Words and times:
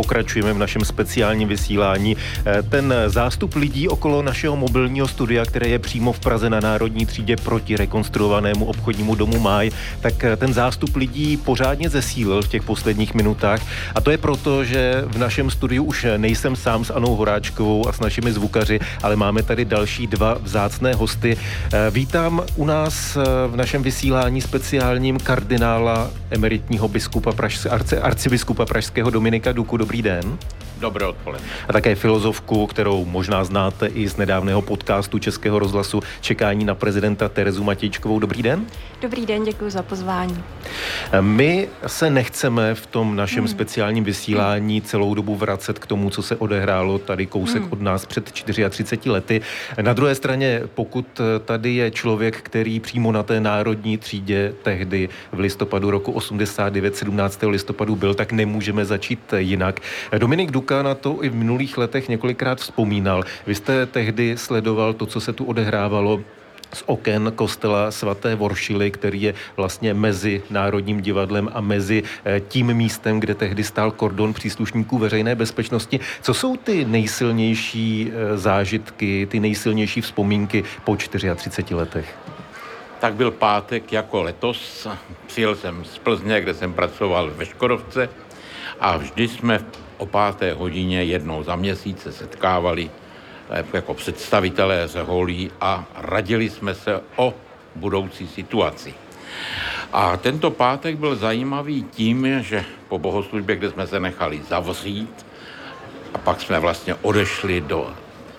pokračujeme 0.00 0.52
v 0.52 0.58
našem 0.58 0.84
speciálním 0.84 1.48
vysílání. 1.48 2.16
Eh, 2.16 2.62
ten 2.62 2.94
zástup 3.06 3.54
lidí 3.54 3.88
okolo 3.88 4.22
našeho 4.22 4.56
mobilního 4.56 5.08
studia, 5.08 5.44
které 5.44 5.68
je 5.68 5.78
přímo 5.78 6.12
v 6.12 6.20
Praze 6.20 6.50
na 6.50 6.60
Národní 6.60 7.06
třídě 7.06 7.36
proti 7.36 7.76
rekonstruovanému 7.76 8.64
obchodnímu 8.64 9.14
domu 9.14 9.40
Máj, 9.40 9.70
tak 10.00 10.24
eh, 10.24 10.36
ten 10.36 10.52
zástup 10.54 10.96
lidí 10.96 11.36
pořádně 11.36 11.90
zesílil 11.90 12.42
v 12.42 12.48
těch 12.48 12.62
posledních 12.62 13.14
minutách. 13.14 13.60
A 13.94 14.00
to 14.00 14.10
je 14.10 14.18
proto, 14.18 14.64
že 14.64 15.04
v 15.06 15.18
našem 15.18 15.50
studiu 15.50 15.84
už 15.84 16.06
nejsem 16.16 16.56
sám 16.56 16.84
s 16.84 16.90
Anou 16.90 17.14
Horáčkovou 17.16 17.88
a 17.88 17.92
s 17.92 18.00
našimi 18.00 18.32
zvukaři, 18.32 18.80
ale 19.02 19.16
máme 19.16 19.42
tady 19.42 19.64
další 19.64 20.06
dva 20.06 20.38
vzácné 20.40 20.94
hosty. 20.94 21.36
Eh, 21.36 21.90
vítám 21.90 22.42
u 22.56 22.64
nás 22.64 23.18
v 23.48 23.56
našem 23.56 23.82
vysílání 23.82 24.40
speciálním 24.40 25.18
kardinála 25.18 26.10
emeritního 26.30 26.88
biskupa 26.88 27.32
Praž, 27.32 27.66
arcibiskupa 28.00 28.66
Pražského 28.66 29.10
Dominika 29.10 29.52
Duku. 29.52 29.76
Dobrý 29.90 30.02
den. 30.02 30.38
Dobré 30.80 31.06
odpoledne. 31.06 31.48
A 31.68 31.72
také 31.72 31.94
filozofku, 31.94 32.66
kterou 32.66 33.04
možná 33.04 33.44
znáte 33.44 33.86
i 33.86 34.08
z 34.08 34.16
nedávného 34.16 34.62
podcastu 34.62 35.18
Českého 35.18 35.58
rozhlasu 35.58 36.02
Čekání 36.20 36.64
na 36.64 36.74
prezidenta 36.74 37.28
Terezu 37.28 37.64
Matějčkovou. 37.64 38.18
Dobrý 38.18 38.42
den. 38.42 38.66
Dobrý 39.02 39.26
den, 39.26 39.44
děkuji 39.44 39.70
za 39.70 39.82
pozvání. 39.82 40.44
My 41.20 41.68
se 41.86 42.10
nechceme 42.10 42.74
v 42.74 42.86
tom 42.86 43.16
našem 43.16 43.44
hmm. 43.44 43.48
speciálním 43.48 44.04
vysílání 44.04 44.82
celou 44.82 45.14
dobu 45.14 45.36
vracet 45.36 45.78
k 45.78 45.86
tomu, 45.86 46.10
co 46.10 46.22
se 46.22 46.36
odehrálo 46.36 46.98
tady 46.98 47.26
kousek 47.26 47.62
hmm. 47.62 47.72
od 47.72 47.80
nás 47.80 48.06
před 48.06 48.32
34 48.32 49.10
lety. 49.10 49.40
Na 49.80 49.92
druhé 49.92 50.14
straně, 50.14 50.62
pokud 50.74 51.20
tady 51.44 51.74
je 51.74 51.90
člověk, 51.90 52.36
který 52.36 52.80
přímo 52.80 53.12
na 53.12 53.22
té 53.22 53.40
národní 53.40 53.98
třídě 53.98 54.52
tehdy 54.62 55.08
v 55.32 55.38
listopadu 55.38 55.90
roku 55.90 56.12
89, 56.12 56.96
17. 56.96 57.40
listopadu 57.46 57.96
byl, 57.96 58.14
tak 58.14 58.32
nemůžeme 58.32 58.84
začít 58.84 59.20
jinak. 59.36 59.80
Dominik 60.18 60.50
Duk 60.50 60.69
Kuka 60.70 60.82
na 60.82 60.94
to 60.94 61.24
i 61.24 61.28
v 61.28 61.34
minulých 61.34 61.78
letech 61.78 62.08
několikrát 62.08 62.58
vzpomínal. 62.58 63.22
Vy 63.46 63.54
jste 63.54 63.86
tehdy 63.86 64.36
sledoval 64.36 64.92
to, 64.94 65.06
co 65.06 65.20
se 65.20 65.32
tu 65.32 65.44
odehrávalo 65.44 66.20
z 66.74 66.82
oken 66.86 67.32
kostela 67.34 67.90
svaté 67.90 68.34
Voršily, 68.34 68.90
který 68.90 69.22
je 69.22 69.34
vlastně 69.56 69.94
mezi 69.94 70.42
Národním 70.50 71.00
divadlem 71.00 71.50
a 71.52 71.60
mezi 71.60 72.02
eh, 72.24 72.40
tím 72.40 72.74
místem, 72.74 73.20
kde 73.20 73.34
tehdy 73.34 73.64
stál 73.64 73.90
kordon 73.90 74.32
příslušníků 74.32 74.98
veřejné 74.98 75.34
bezpečnosti. 75.34 76.00
Co 76.22 76.34
jsou 76.34 76.56
ty 76.56 76.84
nejsilnější 76.84 78.12
eh, 78.12 78.38
zážitky, 78.38 79.26
ty 79.30 79.40
nejsilnější 79.40 80.00
vzpomínky 80.00 80.64
po 80.84 80.96
34 80.96 81.74
letech? 81.74 82.18
Tak 83.00 83.14
byl 83.14 83.30
pátek 83.30 83.92
jako 83.92 84.22
letos. 84.22 84.88
Přijel 85.26 85.56
jsem 85.56 85.84
z 85.84 85.98
Plzně, 85.98 86.40
kde 86.40 86.54
jsem 86.54 86.72
pracoval 86.72 87.30
ve 87.36 87.46
Škodovce 87.46 88.08
a 88.80 88.96
vždy 88.96 89.28
jsme 89.28 89.58
o 90.00 90.06
páté 90.06 90.52
hodině 90.52 91.04
jednou 91.04 91.42
za 91.42 91.56
měsíc 91.56 92.02
se 92.02 92.12
setkávali 92.12 92.90
eh, 93.50 93.64
jako 93.72 93.94
představitelé 93.94 94.88
ze 94.88 95.02
holí 95.02 95.50
a 95.60 95.84
radili 95.94 96.50
jsme 96.50 96.74
se 96.74 97.00
o 97.16 97.34
budoucí 97.76 98.26
situaci. 98.26 98.94
A 99.92 100.16
tento 100.16 100.50
pátek 100.50 100.96
byl 100.96 101.16
zajímavý 101.16 101.82
tím, 101.82 102.42
že 102.42 102.64
po 102.88 102.98
bohoslužbě, 102.98 103.56
kde 103.56 103.70
jsme 103.70 103.86
se 103.86 104.00
nechali 104.00 104.42
zavřít, 104.48 105.26
a 106.14 106.18
pak 106.18 106.40
jsme 106.40 106.58
vlastně 106.58 106.94
odešli 106.94 107.60
do 107.60 107.94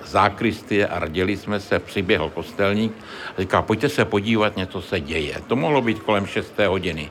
zákristie 0.05 0.87
a 0.87 0.99
radili 0.99 1.37
jsme 1.37 1.59
se, 1.59 1.79
přiběhl 1.79 2.29
kostelník 2.29 2.93
a 3.37 3.41
říká, 3.41 3.61
pojďte 3.61 3.89
se 3.89 4.05
podívat, 4.05 4.57
něco 4.57 4.81
se 4.81 4.99
děje. 4.99 5.41
To 5.47 5.55
mohlo 5.55 5.81
být 5.81 5.99
kolem 5.99 6.25
6. 6.25 6.53
hodiny. 6.67 7.09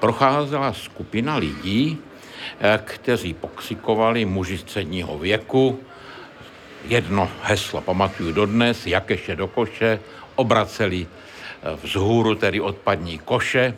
Procházela 0.00 0.72
skupina 0.72 1.36
lidí, 1.36 1.98
kteří 2.84 3.34
pokřikovali 3.34 4.24
muži 4.24 4.58
středního 4.58 5.18
věku. 5.18 5.80
Jedno 6.88 7.30
heslo 7.42 7.80
pamatuju 7.80 8.32
dodnes, 8.32 8.86
jakeše 8.86 9.36
do 9.36 9.48
koše, 9.48 10.00
obraceli 10.34 11.06
eh, 11.06 11.76
vzhůru 11.82 12.34
tedy 12.34 12.60
odpadní 12.60 13.18
koše 13.18 13.74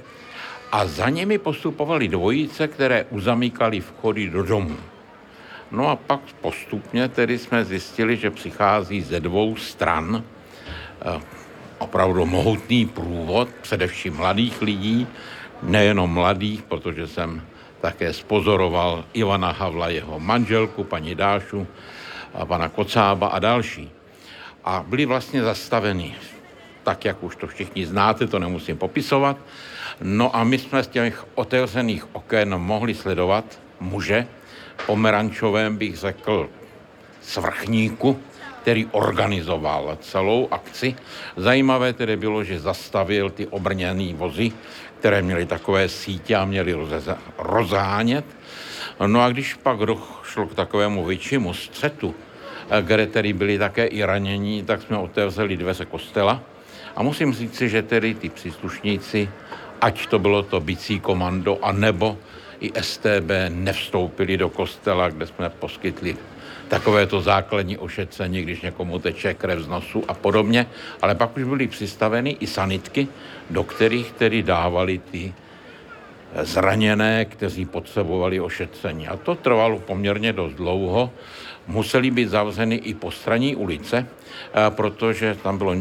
a 0.72 0.86
za 0.86 1.08
nimi 1.08 1.38
postupovali 1.38 2.08
dvojice, 2.08 2.68
které 2.68 3.04
uzamíkali 3.10 3.80
vchody 3.80 4.30
do 4.30 4.42
domu. 4.42 4.76
No 5.70 5.88
a 5.88 5.96
pak 5.96 6.20
postupně 6.40 7.08
tedy 7.08 7.38
jsme 7.38 7.64
zjistili, 7.64 8.16
že 8.16 8.30
přichází 8.30 9.00
ze 9.00 9.20
dvou 9.20 9.56
stran 9.56 10.24
eh, 11.02 11.20
opravdu 11.78 12.26
mohutný 12.26 12.86
průvod, 12.86 13.48
především 13.62 14.16
mladých 14.16 14.62
lidí, 14.62 15.06
nejenom 15.62 16.10
mladých, 16.10 16.62
protože 16.62 17.06
jsem 17.06 17.42
také 17.80 18.12
spozoroval 18.12 19.04
Ivana 19.12 19.50
Havla, 19.52 19.88
jeho 19.88 20.20
manželku, 20.20 20.84
paní 20.84 21.14
Dášu, 21.14 21.66
a 22.34 22.46
pana 22.46 22.68
Kocába 22.68 23.28
a 23.28 23.38
další. 23.38 23.90
A 24.64 24.84
byli 24.86 25.06
vlastně 25.06 25.42
zastaveni, 25.42 26.14
tak 26.82 27.04
jak 27.04 27.22
už 27.22 27.36
to 27.36 27.46
všichni 27.46 27.86
znáte, 27.86 28.26
to 28.26 28.38
nemusím 28.38 28.78
popisovat. 28.78 29.36
No 30.00 30.36
a 30.36 30.44
my 30.44 30.58
jsme 30.58 30.84
z 30.84 30.86
těch 30.86 31.26
otevřených 31.34 32.14
oken 32.14 32.58
mohli 32.58 32.94
sledovat 32.94 33.44
muže, 33.80 34.26
pomerančovém 34.86 35.76
bych 35.76 35.96
řekl 35.96 36.48
svrchníku, 37.22 38.20
který 38.66 38.86
organizoval 38.90 39.94
celou 40.00 40.48
akci. 40.50 40.94
Zajímavé 41.36 41.92
tedy 41.92 42.16
bylo, 42.16 42.44
že 42.44 42.60
zastavil 42.60 43.30
ty 43.30 43.46
obrněné 43.46 44.10
vozy, 44.14 44.52
které 44.98 45.22
měly 45.22 45.46
takové 45.46 45.88
sítě 45.88 46.34
a 46.34 46.44
měly 46.44 46.74
rozánět. 47.38 48.24
No 49.06 49.22
a 49.22 49.30
když 49.30 49.54
pak 49.54 49.78
došlo 49.78 50.46
k 50.50 50.54
takovému 50.54 51.04
většímu 51.04 51.54
střetu, 51.54 52.10
eh, 52.10 52.82
kde 52.82 53.06
tedy 53.06 53.32
byli 53.32 53.58
také 53.58 53.86
i 53.86 54.02
ranění, 54.02 54.66
tak 54.66 54.82
jsme 54.82 54.98
otevřeli 54.98 55.56
dveře 55.56 55.84
kostela. 55.86 56.42
A 56.96 57.02
musím 57.06 57.34
říct 57.34 57.54
si, 57.54 57.68
že 57.68 57.86
tedy 57.86 58.14
ty 58.14 58.28
příslušníci, 58.28 59.30
ať 59.80 60.06
to 60.06 60.18
bylo 60.18 60.42
to 60.42 60.58
bicí 60.60 61.00
komando, 61.00 61.58
anebo 61.62 62.18
i 62.60 62.74
STB 62.74 63.30
nevstoupili 63.48 64.36
do 64.36 64.50
kostela, 64.50 65.08
kde 65.08 65.26
jsme 65.26 65.50
poskytli 65.50 66.16
takové 66.68 67.06
to 67.06 67.20
základní 67.20 67.78
ošetření, 67.78 68.42
když 68.42 68.60
někomu 68.60 68.98
teče 68.98 69.34
krev 69.34 69.60
z 69.60 69.68
nosu 69.68 70.04
a 70.08 70.14
podobně, 70.14 70.66
ale 71.02 71.14
pak 71.14 71.36
už 71.36 71.44
byly 71.44 71.66
přistaveny 71.66 72.36
i 72.40 72.46
sanitky, 72.46 73.08
do 73.50 73.64
kterých 73.64 74.12
tedy 74.12 74.42
dávali 74.42 74.98
ty 74.98 75.34
zraněné, 76.42 77.24
kteří 77.24 77.64
potřebovali 77.64 78.40
ošetření. 78.40 79.08
A 79.08 79.16
to 79.16 79.34
trvalo 79.34 79.78
poměrně 79.78 80.32
dost 80.32 80.54
dlouho. 80.54 81.10
Museli 81.66 82.10
být 82.10 82.28
zavřeny 82.28 82.74
i 82.74 82.94
postranní 82.94 83.56
ulice, 83.56 84.06
protože 84.68 85.34
tam 85.42 85.58
bylo 85.58 85.74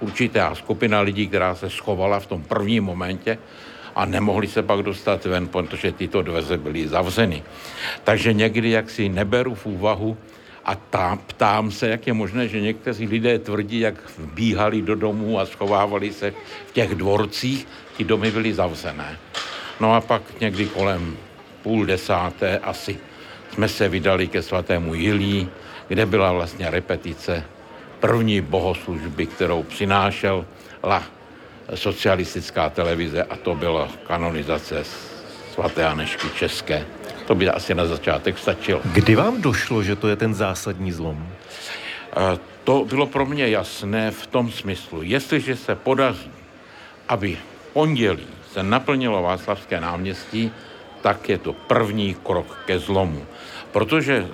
určitá 0.00 0.54
skupina 0.54 1.00
lidí, 1.00 1.28
která 1.28 1.54
se 1.54 1.70
schovala 1.70 2.20
v 2.20 2.26
tom 2.26 2.42
prvním 2.42 2.84
momentě 2.84 3.38
a 3.94 4.04
nemohli 4.04 4.46
se 4.46 4.62
pak 4.62 4.82
dostat 4.82 5.24
ven, 5.24 5.48
protože 5.48 5.92
tyto 5.92 6.22
dveře 6.22 6.58
byly 6.58 6.88
zavřeny. 6.88 7.42
Takže 8.04 8.32
někdy 8.32 8.70
jak 8.70 8.90
si 8.90 9.08
neberu 9.08 9.54
v 9.54 9.66
úvahu 9.66 10.16
a 10.64 10.74
tam, 10.74 11.18
ptám 11.18 11.70
se, 11.70 11.88
jak 11.88 12.06
je 12.06 12.12
možné, 12.12 12.48
že 12.48 12.60
někteří 12.60 13.06
lidé 13.06 13.38
tvrdí, 13.38 13.80
jak 13.80 13.94
bíhali 14.18 14.82
do 14.82 14.94
domů 14.94 15.40
a 15.40 15.46
schovávali 15.46 16.12
se 16.12 16.30
v 16.66 16.72
těch 16.72 16.94
dvorcích, 16.94 17.66
ty 17.96 18.04
domy 18.04 18.30
byly 18.30 18.54
zavřené. 18.54 19.18
No 19.80 19.94
a 19.94 20.00
pak 20.00 20.22
někdy 20.40 20.66
kolem 20.66 21.16
půl 21.62 21.86
desáté 21.86 22.58
asi 22.58 22.98
jsme 23.52 23.68
se 23.68 23.88
vydali 23.88 24.28
ke 24.28 24.42
svatému 24.42 24.94
Jilí, 24.94 25.48
kde 25.88 26.06
byla 26.06 26.32
vlastně 26.32 26.70
repetice 26.70 27.44
první 28.00 28.40
bohoslužby, 28.40 29.26
kterou 29.26 29.62
přinášel 29.62 30.44
La 30.84 31.02
socialistická 31.74 32.70
televize 32.70 33.22
a 33.22 33.36
to 33.36 33.54
byla 33.54 33.88
kanonizace 34.06 34.84
svaté 35.54 35.86
Anešky 35.86 36.28
České. 36.36 36.86
To 37.26 37.34
by 37.34 37.50
asi 37.50 37.74
na 37.74 37.86
začátek 37.86 38.38
stačilo. 38.38 38.80
Kdy 38.84 39.16
vám 39.16 39.42
došlo, 39.42 39.82
že 39.82 39.96
to 39.96 40.08
je 40.08 40.16
ten 40.16 40.34
zásadní 40.34 40.92
zlom? 40.92 41.28
To 42.64 42.84
bylo 42.84 43.06
pro 43.06 43.26
mě 43.26 43.48
jasné 43.48 44.10
v 44.10 44.26
tom 44.26 44.52
smyslu, 44.52 45.02
jestliže 45.02 45.56
se 45.56 45.74
podaří, 45.74 46.30
aby 47.08 47.38
pondělí 47.72 48.26
se 48.52 48.62
naplnilo 48.62 49.22
Václavské 49.22 49.80
náměstí, 49.80 50.52
tak 51.02 51.28
je 51.28 51.38
to 51.38 51.52
první 51.52 52.14
krok 52.14 52.58
ke 52.66 52.78
zlomu. 52.78 53.26
Protože 53.72 54.26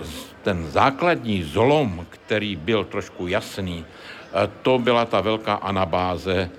ten 0.42 0.70
základní 0.70 1.42
zlom, 1.42 2.06
který 2.10 2.56
byl 2.56 2.84
trošku 2.84 3.26
jasný, 3.26 3.84
to 4.62 4.78
byla 4.78 5.04
ta 5.04 5.20
velká 5.20 5.54
anabáze 5.54 6.50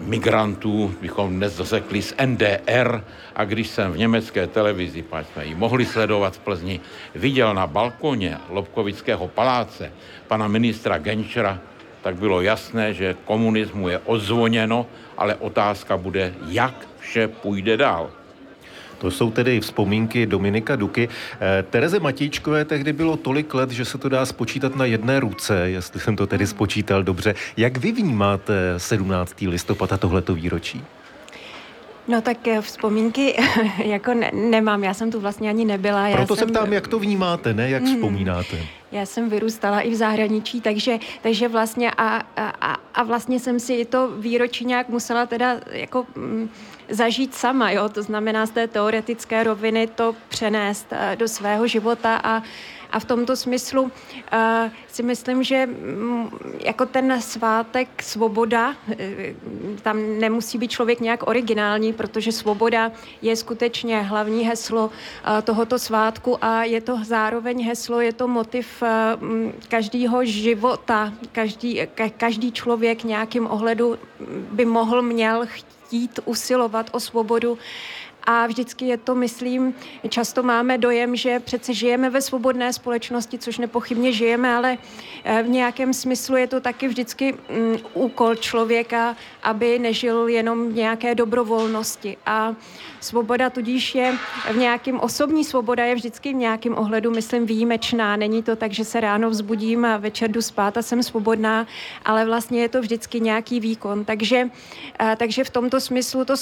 migrantů, 0.00 0.94
bychom 1.00 1.36
dnes 1.36 1.60
řekli 1.60 2.02
z 2.02 2.14
NDR 2.26 3.04
a 3.34 3.44
když 3.44 3.68
jsem 3.68 3.92
v 3.92 3.98
německé 3.98 4.46
televizi, 4.46 5.02
pak 5.02 5.26
jsme 5.26 5.46
ji 5.46 5.54
mohli 5.54 5.86
sledovat 5.86 6.34
v 6.34 6.38
Plzni, 6.38 6.80
viděl 7.14 7.54
na 7.54 7.66
balkoně 7.66 8.38
Lobkovického 8.48 9.28
paláce 9.28 9.92
pana 10.28 10.48
ministra 10.48 10.98
Genčera, 10.98 11.58
tak 12.02 12.16
bylo 12.16 12.40
jasné, 12.40 12.94
že 12.94 13.16
komunismu 13.24 13.88
je 13.88 13.98
odzvoněno, 13.98 14.86
ale 15.18 15.34
otázka 15.34 15.96
bude, 15.96 16.34
jak 16.48 16.74
vše 16.98 17.28
půjde 17.28 17.76
dál. 17.76 18.10
To 19.04 19.10
jsou 19.10 19.30
tedy 19.30 19.60
vzpomínky 19.60 20.26
Dominika 20.26 20.76
Duky. 20.76 21.08
Eh, 21.40 21.64
Tereze 21.70 22.00
Matíčkové 22.00 22.64
tehdy 22.64 22.92
bylo 22.92 23.16
tolik 23.16 23.54
let, 23.54 23.70
že 23.70 23.84
se 23.84 23.98
to 23.98 24.08
dá 24.08 24.26
spočítat 24.26 24.76
na 24.76 24.84
jedné 24.84 25.20
ruce, 25.20 25.70
jestli 25.70 26.00
jsem 26.00 26.16
to 26.16 26.26
tedy 26.26 26.46
spočítal 26.46 27.02
dobře. 27.02 27.34
Jak 27.56 27.76
vy 27.76 27.92
vnímáte 27.92 28.54
17. 28.76 29.48
listopad 29.48 29.92
a 29.92 29.96
tohleto 29.96 30.34
výročí? 30.34 30.82
No 32.08 32.20
tak 32.20 32.48
eh, 32.48 32.60
vzpomínky 32.60 33.36
jako 33.84 34.14
ne, 34.14 34.30
nemám, 34.34 34.84
já 34.84 34.94
jsem 34.94 35.10
tu 35.10 35.20
vlastně 35.20 35.48
ani 35.48 35.64
nebyla. 35.64 36.08
Já 36.08 36.16
Proto 36.16 36.36
jsem... 36.36 36.48
se 36.48 36.52
ptám, 36.52 36.72
jak 36.72 36.88
to 36.88 36.98
vnímáte, 36.98 37.54
ne 37.54 37.70
jak 37.70 37.82
mm, 37.82 37.94
vzpomínáte. 37.94 38.58
Já 38.92 39.06
jsem 39.06 39.28
vyrůstala 39.30 39.80
i 39.80 39.90
v 39.90 39.94
zahraničí, 39.94 40.60
takže, 40.60 40.98
takže 41.22 41.48
vlastně 41.48 41.90
a, 41.90 42.22
a, 42.36 42.76
a 42.94 43.02
vlastně 43.02 43.40
jsem 43.40 43.60
si 43.60 43.84
to 43.84 44.12
výročí 44.18 44.64
nějak 44.64 44.88
musela 44.88 45.26
teda 45.26 45.56
jako... 45.70 46.06
Mm, 46.14 46.50
zažít 46.88 47.34
sama, 47.34 47.70
jo? 47.70 47.88
to 47.88 48.02
znamená 48.02 48.46
z 48.46 48.50
té 48.50 48.68
teoretické 48.68 49.44
roviny 49.44 49.86
to 49.86 50.16
přenést 50.28 50.86
uh, 50.92 51.16
do 51.16 51.28
svého 51.28 51.66
života 51.66 52.20
a, 52.24 52.42
a 52.94 52.98
v 52.98 53.04
tomto 53.04 53.36
smyslu 53.36 53.82
uh, 53.82 53.90
si 54.86 55.02
myslím, 55.02 55.42
že 55.42 55.66
um, 55.66 56.30
jako 56.60 56.86
ten 56.86 57.20
svátek 57.20 58.02
svoboda, 58.02 58.70
uh, 58.70 58.94
tam 59.82 60.18
nemusí 60.18 60.58
být 60.58 60.70
člověk 60.70 61.00
nějak 61.00 61.26
originální, 61.26 61.92
protože 61.92 62.32
svoboda 62.32 62.92
je 63.22 63.36
skutečně 63.36 64.02
hlavní 64.02 64.44
heslo 64.44 64.86
uh, 64.86 65.40
tohoto 65.42 65.78
svátku 65.78 66.38
a 66.44 66.64
je 66.64 66.80
to 66.80 66.98
zároveň 67.04 67.66
heslo, 67.66 68.00
je 68.00 68.12
to 68.12 68.28
motiv 68.28 68.82
uh, 68.82 68.88
každého 69.68 70.24
života, 70.24 71.12
každý, 71.32 71.82
ka, 71.94 72.08
každý 72.08 72.52
člověk 72.52 73.04
nějakým 73.04 73.46
ohledu 73.50 73.98
by 74.52 74.64
mohl, 74.64 75.02
měl, 75.02 75.46
chtít 75.46 76.20
usilovat 76.24 76.90
o 76.92 77.00
svobodu 77.00 77.58
a 78.26 78.46
vždycky 78.46 78.84
je 78.84 78.96
to, 78.96 79.14
myslím, 79.14 79.74
často 80.08 80.42
máme 80.42 80.78
dojem, 80.78 81.16
že 81.16 81.40
přece 81.40 81.74
žijeme 81.74 82.10
ve 82.10 82.20
svobodné 82.20 82.72
společnosti, 82.72 83.38
což 83.38 83.58
nepochybně 83.58 84.12
žijeme, 84.12 84.54
ale 84.54 84.78
eh, 85.24 85.42
v 85.42 85.48
nějakém 85.48 85.94
smyslu 85.94 86.36
je 86.36 86.46
to 86.46 86.60
taky 86.60 86.88
vždycky 86.88 87.32
mm, 87.32 87.76
úkol 87.94 88.34
člověka, 88.34 89.16
aby 89.42 89.78
nežil 89.78 90.28
jenom 90.28 90.68
v 90.68 90.74
nějaké 90.74 91.14
dobrovolnosti. 91.14 92.16
A 92.26 92.54
svoboda 93.00 93.50
tudíž 93.50 93.94
je 93.94 94.14
v 94.52 94.56
nějakém, 94.56 95.00
osobní 95.00 95.44
svoboda 95.44 95.84
je 95.84 95.94
vždycky 95.94 96.32
v 96.32 96.36
nějakém 96.36 96.78
ohledu, 96.78 97.10
myslím, 97.10 97.46
výjimečná. 97.46 98.16
Není 98.16 98.42
to 98.42 98.56
tak, 98.56 98.72
že 98.72 98.84
se 98.84 99.00
ráno 99.00 99.30
vzbudím 99.30 99.84
a 99.84 99.96
večer 99.96 100.30
jdu 100.30 100.42
spát 100.42 100.76
a 100.76 100.82
jsem 100.82 101.02
svobodná, 101.02 101.66
ale 102.04 102.24
vlastně 102.24 102.60
je 102.60 102.68
to 102.68 102.80
vždycky 102.80 103.20
nějaký 103.20 103.60
výkon. 103.60 104.04
Takže, 104.04 104.50
eh, 105.00 105.16
takže 105.18 105.44
v 105.44 105.50
tomto 105.50 105.80
smyslu 105.80 106.24
to 106.24 106.34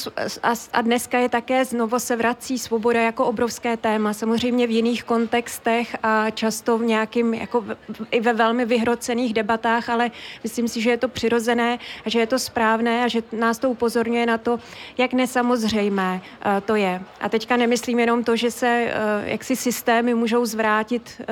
a 0.73 0.81
dneska 0.83 1.19
je 1.19 1.29
také 1.29 1.65
znovu 1.73 1.99
se 1.99 2.17
vrací 2.17 2.59
svoboda 2.59 3.01
jako 3.01 3.27
obrovské 3.27 3.77
téma, 3.77 4.13
samozřejmě 4.13 4.67
v 4.67 4.71
jiných 4.71 5.05
kontextech 5.05 5.97
a 6.03 6.31
často 6.31 6.79
v 6.79 6.85
nějakým, 6.85 7.35
jako 7.35 7.65
i 8.11 8.21
ve 8.21 8.33
velmi 8.33 8.65
vyhrocených 8.65 9.35
debatách, 9.35 9.89
ale 9.89 10.11
myslím 10.43 10.69
si, 10.69 10.81
že 10.81 10.91
je 10.91 10.97
to 10.97 11.09
přirozené 11.09 11.79
a 12.05 12.09
že 12.09 12.19
je 12.19 12.27
to 12.27 12.39
správné 12.39 13.05
a 13.05 13.09
že 13.09 13.23
nás 13.33 13.59
to 13.59 13.71
upozorňuje 13.71 14.27
na 14.27 14.39
to, 14.39 14.61
jak 14.99 15.13
nesamozřejmé 15.13 16.21
uh, 16.21 16.61
to 16.61 16.77
je. 16.77 17.01
A 17.21 17.29
teďka 17.29 17.57
nemyslím 17.57 17.99
jenom 17.99 18.25
to, 18.25 18.37
že 18.37 18.51
se 18.51 18.87
uh, 18.87 19.29
jaksi 19.29 19.57
systémy 19.57 20.15
můžou 20.15 20.45
zvrátit 20.45 21.21
uh, 21.21 21.25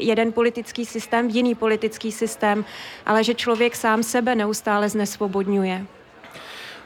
jeden 0.00 0.32
politický 0.32 0.86
systém 0.86 1.28
v 1.28 1.34
jiný 1.36 1.54
politický 1.54 2.12
systém, 2.12 2.64
ale 3.06 3.24
že 3.24 3.34
člověk 3.34 3.76
sám 3.76 4.02
sebe 4.02 4.34
neustále 4.34 4.88
znesvobodňuje. 4.88 5.99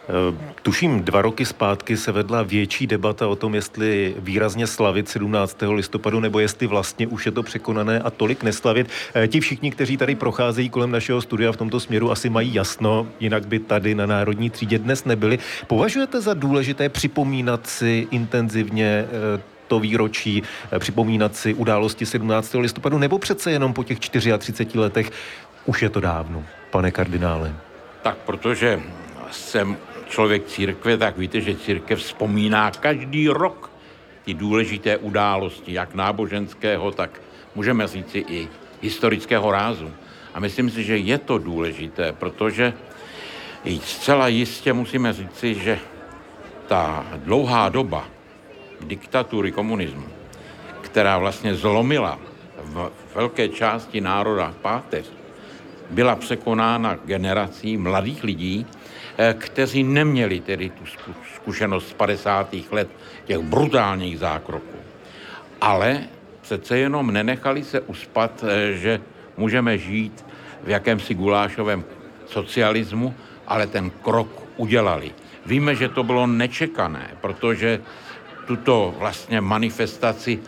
Eh, 0.08 0.36
tuším, 0.62 1.02
dva 1.02 1.22
roky 1.22 1.44
zpátky 1.44 1.96
se 1.96 2.12
vedla 2.12 2.42
větší 2.42 2.86
debata 2.86 3.28
o 3.28 3.36
tom, 3.36 3.54
jestli 3.54 4.14
výrazně 4.18 4.66
slavit 4.66 5.08
17. 5.08 5.74
listopadu, 5.74 6.20
nebo 6.20 6.40
jestli 6.40 6.66
vlastně 6.66 7.06
už 7.06 7.26
je 7.26 7.32
to 7.32 7.42
překonané 7.42 8.00
a 8.00 8.10
tolik 8.10 8.42
neslavit. 8.42 8.88
Eh, 9.14 9.28
ti 9.28 9.40
všichni, 9.40 9.70
kteří 9.70 9.96
tady 9.96 10.14
procházejí 10.14 10.70
kolem 10.70 10.90
našeho 10.90 11.20
studia 11.20 11.52
v 11.52 11.56
tomto 11.56 11.80
směru, 11.80 12.10
asi 12.10 12.30
mají 12.30 12.54
jasno, 12.54 13.06
jinak 13.20 13.46
by 13.46 13.58
tady 13.58 13.94
na 13.94 14.06
Národní 14.06 14.50
třídě 14.50 14.78
dnes 14.78 15.04
nebyli. 15.04 15.38
Považujete 15.66 16.20
za 16.20 16.34
důležité 16.34 16.88
připomínat 16.88 17.66
si 17.66 18.06
intenzivně 18.10 18.86
eh, 18.86 19.40
to 19.68 19.80
výročí, 19.80 20.42
připomínat 20.78 21.36
si 21.36 21.54
události 21.54 22.06
17. 22.06 22.54
listopadu, 22.54 22.98
nebo 22.98 23.18
přece 23.18 23.50
jenom 23.50 23.72
po 23.72 23.84
těch 23.84 23.98
34 23.98 24.78
letech 24.78 25.10
už 25.66 25.82
je 25.82 25.88
to 25.88 26.00
dávno, 26.00 26.44
pane 26.70 26.90
kardinále? 26.90 27.54
Tak 28.02 28.16
protože 28.16 28.80
jsem 29.30 29.76
člověk 30.14 30.46
církve, 30.46 30.96
tak 30.96 31.18
víte, 31.18 31.40
že 31.40 31.58
církev 31.58 31.98
vzpomíná 31.98 32.70
každý 32.70 33.28
rok 33.28 33.70
ty 34.24 34.34
důležité 34.34 34.96
události, 34.96 35.74
jak 35.74 35.94
náboženského, 35.94 36.90
tak 36.94 37.20
můžeme 37.54 37.86
říci 37.86 38.24
i 38.28 38.48
historického 38.82 39.50
rázu. 39.50 39.90
A 40.34 40.40
myslím 40.40 40.70
si, 40.70 40.84
že 40.84 40.96
je 40.96 41.18
to 41.18 41.38
důležité, 41.38 42.12
protože 42.12 42.74
zcela 43.82 44.28
jistě 44.28 44.72
musíme 44.72 45.12
říci, 45.12 45.54
že 45.54 45.78
ta 46.66 47.06
dlouhá 47.26 47.68
doba 47.68 48.06
diktatury 48.80 49.52
komunismu, 49.52 50.06
která 50.80 51.18
vlastně 51.18 51.54
zlomila 51.54 52.18
v 52.62 52.90
velké 53.14 53.48
části 53.48 54.00
národa 54.00 54.54
páteř, 54.62 55.10
byla 55.90 56.16
překonána 56.16 56.98
generací 57.04 57.76
mladých 57.76 58.24
lidí, 58.24 58.66
Eh, 59.18 59.34
kteří 59.38 59.82
neměli 59.82 60.40
tedy 60.40 60.70
tu 60.70 60.84
zkušenost 61.34 61.88
z 61.88 61.92
50. 61.92 62.72
let 62.72 62.88
těch 63.24 63.38
brutálních 63.38 64.18
zákroků. 64.18 64.78
Ale 65.60 66.00
přece 66.40 66.78
jenom 66.78 67.10
nenechali 67.10 67.64
se 67.64 67.80
uspat, 67.80 68.44
eh, 68.44 68.72
že 68.72 69.00
můžeme 69.36 69.78
žít 69.78 70.26
v 70.64 70.68
jakémsi 70.68 71.14
gulášovém 71.14 71.84
socialismu, 72.26 73.14
ale 73.46 73.66
ten 73.66 73.90
krok 73.90 74.28
udělali. 74.56 75.14
Víme, 75.46 75.74
že 75.74 75.88
to 75.88 76.02
bylo 76.02 76.26
nečekané, 76.26 77.10
protože 77.20 77.80
tuto 78.46 78.94
vlastně 78.98 79.40
manifestaci 79.40 80.38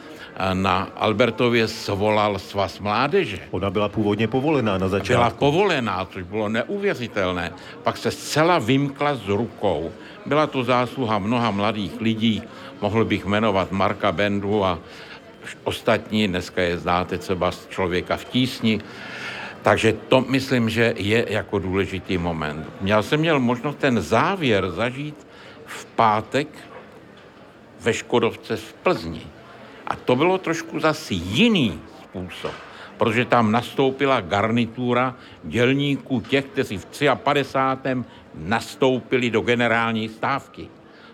na 0.53 0.89
Albertově 0.97 1.69
svolal 1.69 2.39
svaz 2.39 2.79
mládeže. 2.79 3.39
Ona 3.51 3.71
byla 3.71 3.89
původně 3.89 4.29
povolená 4.29 4.79
na 4.79 4.89
začátku. 4.89 5.19
Byla 5.19 5.31
povolená, 5.31 6.05
což 6.13 6.23
bylo 6.23 6.49
neuvěřitelné. 6.49 7.53
Pak 7.83 7.97
se 7.97 8.11
zcela 8.11 8.59
vymkla 8.59 9.15
z 9.15 9.29
rukou. 9.29 9.93
Byla 10.27 10.47
to 10.47 10.65
zásluha 10.65 11.19
mnoha 11.19 11.51
mladých 11.51 12.01
lidí, 12.01 12.43
mohl 12.81 13.05
bych 13.05 13.27
jmenovat 13.27 13.73
Marka 13.73 14.13
Bendu 14.13 14.65
a 14.65 14.79
ostatní, 15.65 16.29
dneska 16.29 16.63
je 16.63 16.79
znáte 16.79 17.19
třeba 17.19 17.53
z 17.53 17.69
člověka 17.69 18.17
v 18.17 18.25
tísni, 18.25 18.81
takže 19.63 19.93
to 20.09 20.21
myslím, 20.21 20.69
že 20.71 20.95
je 20.97 21.27
jako 21.29 21.59
důležitý 21.59 22.19
moment. 22.19 22.67
Já 22.85 23.03
jsem 23.03 23.21
měl 23.21 23.41
možnost 23.41 23.79
ten 23.79 24.01
závěr 24.01 24.71
zažít 24.71 25.27
v 25.67 25.85
pátek 25.85 26.49
ve 27.81 27.93
Škodovce 27.93 28.57
v 28.57 28.73
Plzni. 28.73 29.23
A 29.87 29.97
to 29.97 30.17
bylo 30.17 30.39
trošku 30.39 30.81
zase 30.81 31.15
jiný 31.15 31.81
způsob, 32.03 32.53
protože 32.97 33.25
tam 33.25 33.53
nastoupila 33.53 34.21
garnitura 34.21 35.15
dělníků 35.45 36.21
těch, 36.21 36.45
kteří 36.45 36.79
v 36.79 36.87
53. 37.15 38.05
nastoupili 38.35 39.31
do 39.31 39.41
generální 39.41 40.09
stávky. 40.09 40.69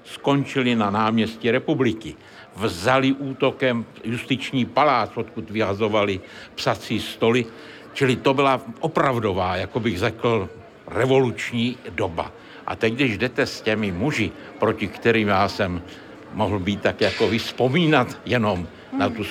Skončili 0.05 0.75
na 0.75 0.91
náměstí 0.91 1.51
republiky. 1.51 2.15
Vzali 2.57 3.13
útokem 3.13 3.85
justiční 4.05 4.65
palác, 4.65 5.11
odkud 5.15 5.51
vyhazovali 5.51 6.21
psací 6.55 7.01
stoly. 7.01 7.47
Čili 7.93 8.17
to 8.17 8.35
byla 8.35 8.61
opravdová, 8.81 9.57
jako 9.57 9.81
bych 9.81 9.99
řekl, 9.99 10.49
revoluční 10.87 11.77
doba. 11.91 12.33
A 12.67 12.77
teď, 12.77 12.95
když 12.95 13.19
jdete 13.19 13.47
s 13.47 13.61
těmi 13.61 13.93
muži, 13.93 14.31
proti 14.59 14.89
kterým 14.89 15.29
já 15.29 15.49
jsem 15.49 15.83
mohl 16.35 16.59
být 16.59 16.81
tak 16.81 17.01
jako 17.01 17.29
vyspomínat 17.29 18.19
jenom 18.25 18.69
na 18.99 19.09
tu 19.09 19.25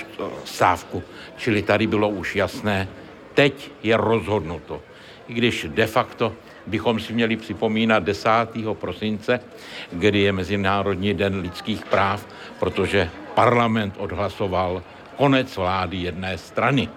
stávku. 0.45 1.03
Čili 1.37 1.61
tady 1.61 1.87
bylo 1.87 2.09
už 2.09 2.35
jasné, 2.35 2.87
teď 3.33 3.71
je 3.83 3.97
rozhodnuto. 3.97 4.81
I 5.27 5.33
když 5.33 5.67
de 5.69 5.87
facto 5.87 6.33
bychom 6.67 6.99
si 6.99 7.13
měli 7.13 7.35
připomínat 7.35 8.03
10. 8.03 8.29
prosince, 8.73 9.39
kdy 9.91 10.19
je 10.19 10.31
Mezinárodní 10.31 11.13
den 11.13 11.39
lidských 11.39 11.85
práv, 11.85 12.27
protože 12.59 13.09
parlament 13.35 13.93
odhlasoval 13.97 14.83
konec 15.17 15.57
vlády 15.57 15.97
jedné 15.97 16.37
strany. 16.37 16.89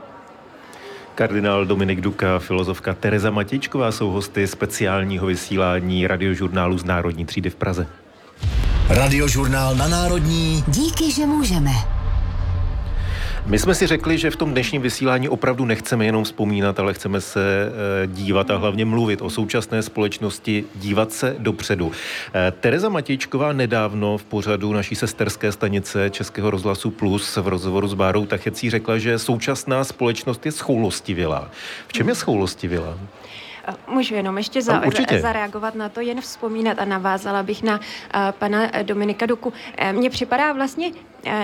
Kardinál 1.14 1.66
Dominik 1.66 2.00
Duka, 2.00 2.38
filozofka 2.38 2.94
Tereza 2.94 3.30
Matičková 3.30 3.92
jsou 3.92 4.10
hosty 4.10 4.46
speciálního 4.46 5.26
vysílání 5.26 6.06
radiožurnálu 6.06 6.78
z 6.78 6.84
Národní 6.84 7.26
třídy 7.26 7.50
v 7.50 7.54
Praze. 7.54 7.86
Radiožurnál 8.88 9.74
na 9.74 9.88
Národní. 9.88 10.64
Díky, 10.68 11.12
že 11.12 11.26
můžeme. 11.26 11.70
My 13.46 13.58
jsme 13.58 13.74
si 13.74 13.86
řekli, 13.86 14.18
že 14.18 14.30
v 14.30 14.36
tom 14.36 14.50
dnešním 14.50 14.82
vysílání 14.82 15.28
opravdu 15.28 15.64
nechceme 15.64 16.06
jenom 16.06 16.24
vzpomínat, 16.24 16.78
ale 16.80 16.94
chceme 16.94 17.20
se 17.20 17.72
eh, 17.72 18.06
dívat 18.06 18.50
a 18.50 18.56
hlavně 18.56 18.84
mluvit 18.84 19.22
o 19.22 19.30
současné 19.30 19.82
společnosti, 19.82 20.64
dívat 20.74 21.12
se 21.12 21.36
dopředu. 21.38 21.92
Eh, 22.34 22.52
Tereza 22.60 22.88
Matějčková 22.88 23.52
nedávno 23.52 24.18
v 24.18 24.24
pořadu 24.24 24.72
naší 24.72 24.94
sesterské 24.94 25.52
stanice 25.52 26.10
Českého 26.10 26.50
rozhlasu 26.50 26.90
Plus 26.90 27.36
v 27.36 27.48
rozhovoru 27.48 27.88
s 27.88 27.94
Bárou 27.94 28.26
Tachecí 28.26 28.70
řekla, 28.70 28.98
že 28.98 29.18
současná 29.18 29.84
společnost 29.84 30.46
je 30.46 30.52
schoulostivělá. 30.52 31.50
V 31.88 31.92
čem 31.92 32.08
je 32.08 32.14
schoulostivělá? 32.14 32.98
Můžu 33.88 34.14
jenom 34.14 34.38
ještě 34.38 34.62
za, 34.62 34.80
no, 34.80 35.20
zareagovat 35.20 35.74
na 35.74 35.88
to, 35.88 36.00
jen 36.00 36.20
vzpomínat 36.20 36.78
a 36.78 36.84
navázala 36.84 37.42
bych 37.42 37.62
na 37.62 37.78
uh, 37.78 37.82
pana 38.30 38.70
Dominika 38.82 39.26
Duku. 39.26 39.48
Uh, 39.48 39.92
mně 39.92 40.10
připadá 40.10 40.52
vlastně 40.52 40.92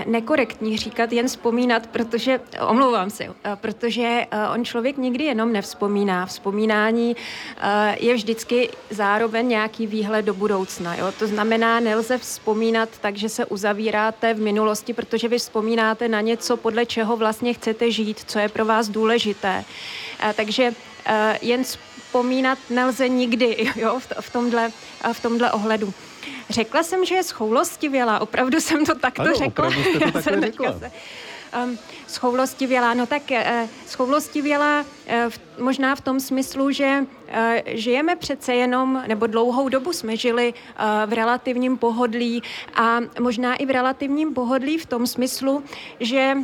nekorektní 0.06 0.76
říkat 0.76 1.12
jen 1.12 1.26
vzpomínat, 1.26 1.86
protože, 1.86 2.40
omlouvám 2.66 3.10
se, 3.10 3.28
uh, 3.28 3.34
protože 3.54 4.26
uh, 4.32 4.54
on 4.54 4.64
člověk 4.64 4.96
nikdy 4.96 5.24
jenom 5.24 5.52
nevzpomíná. 5.52 6.26
Vzpomínání 6.26 7.16
uh, 7.16 7.64
je 8.00 8.14
vždycky 8.14 8.70
zároveň 8.90 9.48
nějaký 9.48 9.86
výhled 9.86 10.24
do 10.24 10.34
budoucna. 10.34 10.94
Jo? 10.94 11.12
To 11.18 11.26
znamená, 11.26 11.80
nelze 11.80 12.18
vzpomínat 12.18 12.88
tak, 13.00 13.16
že 13.16 13.28
se 13.28 13.46
uzavíráte 13.46 14.34
v 14.34 14.40
minulosti, 14.40 14.92
protože 14.92 15.28
vy 15.28 15.38
vzpomínáte 15.38 16.08
na 16.08 16.20
něco, 16.20 16.56
podle 16.56 16.86
čeho 16.86 17.16
vlastně 17.16 17.54
chcete 17.54 17.90
žít, 17.90 18.20
co 18.26 18.38
je 18.38 18.48
pro 18.48 18.64
vás 18.64 18.88
důležité. 18.88 19.64
Uh, 20.24 20.32
takže 20.32 20.68
uh, 20.70 21.14
jen 21.42 21.64
vzpomínat 22.10 22.58
nelze 22.70 23.08
nikdy 23.08 23.70
jo, 23.76 23.98
v, 23.98 24.12
v, 24.20 24.32
tomhle, 24.32 24.70
v 25.12 25.22
tomhle 25.22 25.52
ohledu. 25.52 25.94
Řekla 26.50 26.82
jsem, 26.82 27.04
že 27.04 27.14
je 27.14 27.22
schoulostivělá, 27.22 28.18
opravdu 28.18 28.60
jsem 28.60 28.86
to 28.86 28.94
takto 28.94 29.22
ano, 29.22 29.34
řekla. 29.34 29.70
Jste 29.70 29.98
to 29.98 30.04
Já 30.14 30.22
jsem 30.22 30.40
řekla. 30.40 30.78
Se, 30.78 30.90
um, 31.64 31.78
schoulostivělá, 32.06 32.94
no 32.94 33.06
tak 33.06 33.22
uh, 33.30 33.38
schoulostivělá 33.86 34.80
uh, 34.80 35.30
v, 35.30 35.40
možná 35.58 35.94
v 35.94 36.00
tom 36.00 36.20
smyslu, 36.20 36.70
že 36.70 36.98
uh, 36.98 37.36
žijeme 37.66 38.16
přece 38.16 38.54
jenom, 38.54 39.02
nebo 39.06 39.26
dlouhou 39.26 39.68
dobu 39.68 39.92
jsme 39.92 40.16
žili 40.16 40.54
uh, 40.54 41.10
v 41.10 41.12
relativním 41.12 41.78
pohodlí 41.78 42.42
a 42.74 42.98
možná 43.20 43.54
i 43.54 43.66
v 43.66 43.70
relativním 43.70 44.34
pohodlí 44.34 44.78
v 44.78 44.86
tom 44.86 45.06
smyslu, 45.06 45.64
že 46.00 46.34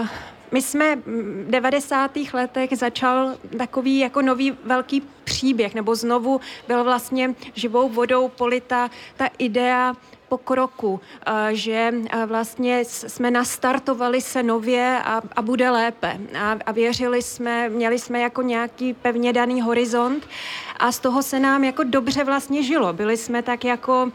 uh, 0.00 0.08
my 0.52 0.62
jsme 0.62 0.96
v 0.96 1.50
90. 1.50 2.10
letech 2.32 2.70
začal 2.76 3.34
takový 3.58 3.98
jako 3.98 4.22
nový 4.22 4.56
velký 4.64 5.02
příběh, 5.24 5.74
nebo 5.74 5.94
znovu 5.94 6.40
byl 6.68 6.84
vlastně 6.84 7.34
živou 7.54 7.88
vodou 7.88 8.28
polita 8.28 8.90
ta 9.16 9.28
idea 9.38 9.94
pokroku, 10.30 11.00
eh, 11.26 11.54
že 11.54 11.92
eh, 11.92 12.26
vlastně 12.26 12.84
jsme 12.84 13.30
nastartovali 13.30 14.20
se 14.20 14.42
nově 14.42 15.02
a, 15.04 15.22
a 15.36 15.42
bude 15.42 15.70
lépe. 15.70 16.18
A, 16.38 16.56
a 16.66 16.72
věřili 16.72 17.22
jsme, 17.22 17.68
měli 17.68 17.98
jsme 17.98 18.20
jako 18.20 18.42
nějaký 18.42 18.94
pevně 18.94 19.32
daný 19.32 19.60
horizont 19.60 20.28
a 20.78 20.92
z 20.92 20.98
toho 20.98 21.22
se 21.22 21.40
nám 21.40 21.64
jako 21.64 21.82
dobře 21.84 22.24
vlastně 22.24 22.62
žilo. 22.62 22.92
Byli 22.92 23.16
jsme 23.16 23.42
tak 23.42 23.64
jako 23.64 24.04
uh, 24.04 24.10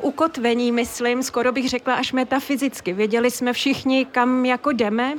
ukotvení, 0.00 0.72
myslím, 0.72 1.22
skoro 1.22 1.52
bych 1.52 1.68
řekla 1.68 1.94
až 1.94 2.12
metafyzicky. 2.12 2.92
Věděli 2.92 3.30
jsme 3.30 3.52
všichni, 3.52 4.04
kam 4.04 4.44
jako 4.44 4.72
jdeme, 4.72 5.14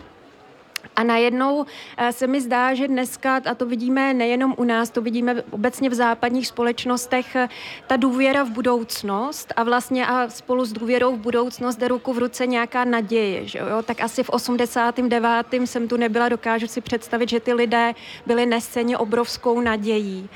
a 0.96 1.04
najednou 1.04 1.66
eh, 1.98 2.12
se 2.12 2.28
mi 2.28 2.42
zdá, 2.42 2.74
že 2.74 2.88
dneska, 2.88 3.42
a 3.46 3.56
to 3.56 3.66
vidíme 3.66 4.14
nejenom 4.14 4.56
u 4.58 4.64
nás, 4.64 4.90
to 4.90 5.02
vidíme 5.02 5.44
obecně 5.52 5.90
v 5.90 5.94
západních 5.94 6.48
společnostech, 6.48 7.36
eh, 7.36 7.50
ta 7.88 7.96
důvěra 7.96 8.44
v 8.44 8.50
budoucnost 8.50 9.54
a 9.56 9.64
vlastně 9.64 10.08
a 10.08 10.30
spolu 10.30 10.66
s 10.66 10.74
důvěrou 10.74 11.16
v 11.16 11.20
budoucnost 11.20 11.76
jde 11.76 11.88
ruku 11.88 12.14
v 12.14 12.18
ruce 12.18 12.48
nějaká 12.48 12.84
naděje. 12.84 13.48
Že 13.48 13.60
jo? 13.60 13.84
Tak 13.86 14.02
asi 14.02 14.24
v 14.24 14.30
89. 14.30 15.68
jsem 15.68 15.88
tu 15.88 15.98
nebyla, 15.98 16.30
dokážu 16.30 16.68
si 16.68 16.82
představit, 16.82 17.30
že 17.30 17.40
ty 17.40 17.54
lidé 17.54 17.94
byli 18.26 18.46
neseni 18.46 18.98
obrovskou 18.98 19.62
nadějí. 19.62 20.30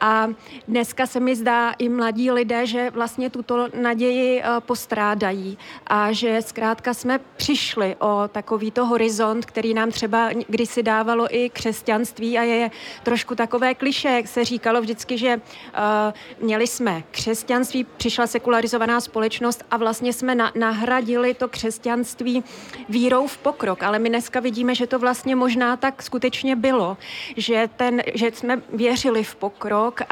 A 0.00 0.28
dneska 0.68 1.06
se 1.06 1.20
mi 1.20 1.36
zdá 1.36 1.72
i 1.78 1.88
mladí 1.88 2.30
lidé, 2.30 2.66
že 2.66 2.90
vlastně 2.90 3.30
tuto 3.30 3.68
naději 3.80 4.42
eh, 4.42 4.60
postrádají 4.60 5.58
a 5.86 6.12
že 6.12 6.42
zkrátka 6.42 6.94
jsme 6.94 7.20
přišli 7.36 7.96
o 7.98 8.28
takovýto 8.28 8.86
horizont, 8.86 9.46
který 9.46 9.74
nám 9.74 9.90
třeba 9.90 10.30
kdysi 10.48 10.82
dávalo 10.82 11.26
i 11.30 11.50
křesťanství 11.50 12.38
a 12.38 12.42
je 12.42 12.70
trošku 13.02 13.34
takové 13.34 13.74
kliše, 13.74 14.08
jak 14.08 14.28
se 14.28 14.44
říkalo 14.44 14.80
vždycky, 14.80 15.18
že 15.18 15.36
uh, 15.36 16.42
měli 16.46 16.66
jsme 16.66 17.02
křesťanství, 17.10 17.84
přišla 17.84 18.26
sekularizovaná 18.26 19.00
společnost 19.00 19.64
a 19.70 19.76
vlastně 19.76 20.12
jsme 20.12 20.34
na, 20.34 20.52
nahradili 20.54 21.34
to 21.34 21.48
křesťanství 21.48 22.44
vírou 22.88 23.26
v 23.26 23.38
pokrok, 23.38 23.82
ale 23.82 23.98
my 23.98 24.08
dneska 24.08 24.40
vidíme, 24.40 24.74
že 24.74 24.86
to 24.86 24.98
vlastně 24.98 25.36
možná 25.36 25.76
tak 25.76 26.02
skutečně 26.02 26.56
bylo, 26.56 26.96
že, 27.36 27.70
ten, 27.76 28.02
že 28.14 28.30
jsme 28.34 28.62
věřili 28.72 29.24
v 29.24 29.34
pokrok, 29.36 29.85
rok 29.86 30.02